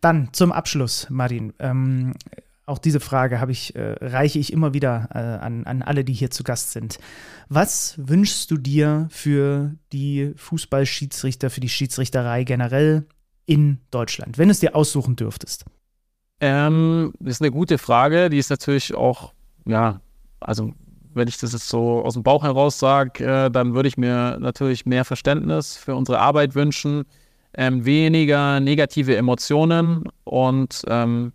[0.00, 1.52] Dann zum Abschluss, Martin.
[1.58, 2.14] Ähm,
[2.64, 6.12] auch diese Frage habe ich, äh, reiche ich immer wieder äh, an, an alle, die
[6.12, 7.00] hier zu Gast sind.
[7.48, 13.06] Was wünschst du dir für die Fußballschiedsrichter, für die Schiedsrichterei generell
[13.46, 15.64] in Deutschland, wenn du es dir aussuchen dürftest?
[16.42, 18.28] Ähm, das ist eine gute Frage.
[18.28, 19.32] Die ist natürlich auch,
[19.64, 20.00] ja,
[20.40, 20.72] also
[21.14, 24.38] wenn ich das jetzt so aus dem Bauch heraus sage, äh, dann würde ich mir
[24.40, 27.04] natürlich mehr Verständnis für unsere Arbeit wünschen,
[27.54, 31.32] ähm, weniger negative Emotionen und ähm,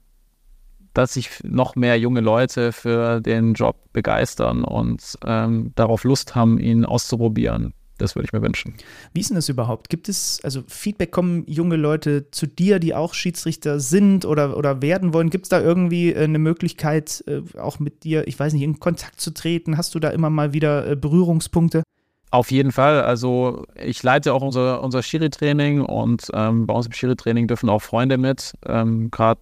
[0.93, 6.60] dass sich noch mehr junge Leute für den Job begeistern und ähm, darauf Lust haben,
[6.60, 7.74] ihn auszuprobieren.
[7.98, 8.76] Das würde ich mir wünschen.
[9.14, 9.89] Wie ist denn das überhaupt?
[9.89, 14.82] Gibt es, also Feedback, kommen junge Leute zu dir, die auch Schiedsrichter sind oder, oder
[14.82, 15.30] werden wollen?
[15.30, 18.80] Gibt es da irgendwie äh, eine Möglichkeit, äh, auch mit dir, ich weiß nicht, in
[18.80, 19.78] Kontakt zu treten?
[19.78, 21.84] Hast du da immer mal wieder äh, Berührungspunkte?
[22.30, 23.02] Auf jeden Fall.
[23.02, 27.82] Also ich leite auch unser, unser Schiri-Training und ähm, bei uns im Schiri-Training dürfen auch
[27.82, 28.54] Freunde mit.
[28.66, 29.39] Ähm, Gerade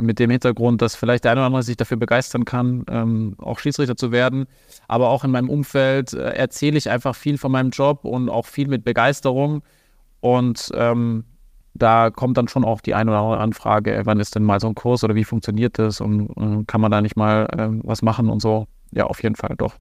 [0.00, 3.58] mit dem Hintergrund, dass vielleicht der eine oder andere sich dafür begeistern kann, ähm, auch
[3.58, 4.46] Schiedsrichter zu werden.
[4.88, 8.46] Aber auch in meinem Umfeld äh, erzähle ich einfach viel von meinem Job und auch
[8.46, 9.62] viel mit Begeisterung.
[10.20, 11.24] Und ähm,
[11.74, 14.68] da kommt dann schon auch die eine oder andere Anfrage, wann ist denn mal so
[14.68, 18.02] ein Kurs oder wie funktioniert das und äh, kann man da nicht mal äh, was
[18.02, 18.66] machen und so.
[18.92, 19.76] Ja, auf jeden Fall doch.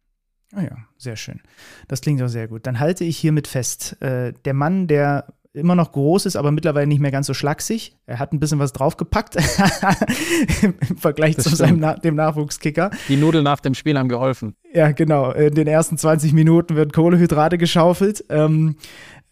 [0.55, 1.41] Ah ja, sehr schön.
[1.87, 2.67] Das klingt auch sehr gut.
[2.67, 6.87] Dann halte ich hiermit fest, äh, der Mann, der immer noch groß ist, aber mittlerweile
[6.87, 7.95] nicht mehr ganz so schlaksig.
[8.07, 9.35] Er hat ein bisschen was draufgepackt
[10.61, 12.89] im Vergleich das zu seinem Na dem Nachwuchskicker.
[13.07, 14.55] Die Nudeln nach dem Spiel haben geholfen.
[14.73, 15.31] Ja, genau.
[15.31, 18.25] In den ersten 20 Minuten wird Kohlehydrate geschaufelt.
[18.29, 18.77] Ähm,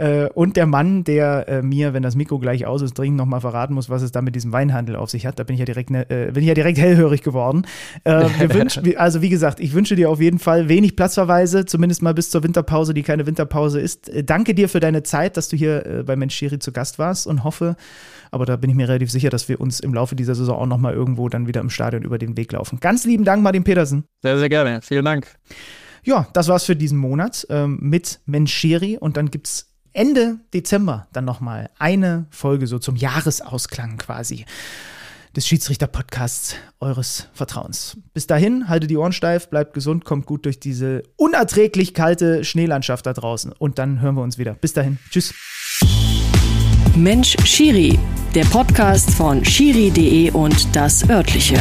[0.02, 3.40] äh, und der Mann, der äh, mir, wenn das Mikro gleich aus ist, dringend nochmal
[3.40, 5.38] verraten muss, was es da mit diesem Weinhandel auf sich hat.
[5.38, 7.68] Da bin ich ja direkt, ne, äh, bin ich ja direkt hellhörig geworden.
[8.04, 12.16] Äh, wünschen, also wie gesagt, ich wünsche dir auf jeden Fall wenig Platzverweise, zumindest mal
[12.16, 14.10] bis zur Winterpause, die keine Winterpause ist.
[14.10, 17.28] Äh, danke dir für deine Zeit, dass du hier bei Mensch Schiri zu Gast warst
[17.28, 17.76] und hoffe,
[18.32, 20.66] aber da bin ich mir relativ sicher, dass wir uns im Laufe dieser Saison auch
[20.66, 22.80] nochmal irgendwo dann wieder im Stadion über den Weg laufen.
[22.80, 24.06] Ganz lieben Dank, Martin Petersen.
[24.24, 24.82] Sehr, sehr gerne.
[24.82, 25.28] Vielen Dank.
[26.04, 31.26] Ja, das war's für diesen Monat ähm, mit Menscheri und dann gibt's Ende Dezember dann
[31.26, 34.46] nochmal eine Folge so zum Jahresausklang quasi
[35.36, 37.98] des Schiedsrichter-Podcasts eures Vertrauens.
[38.14, 43.06] Bis dahin, haltet die Ohren steif, bleibt gesund, kommt gut durch diese unerträglich kalte Schneelandschaft
[43.06, 43.54] da draußen.
[43.54, 44.54] Und dann hören wir uns wieder.
[44.56, 44.98] Bis dahin.
[45.10, 45.34] Tschüss.
[46.96, 47.98] Mensch Schiri,
[48.36, 51.60] der Podcast von Schiri.de und das örtliche.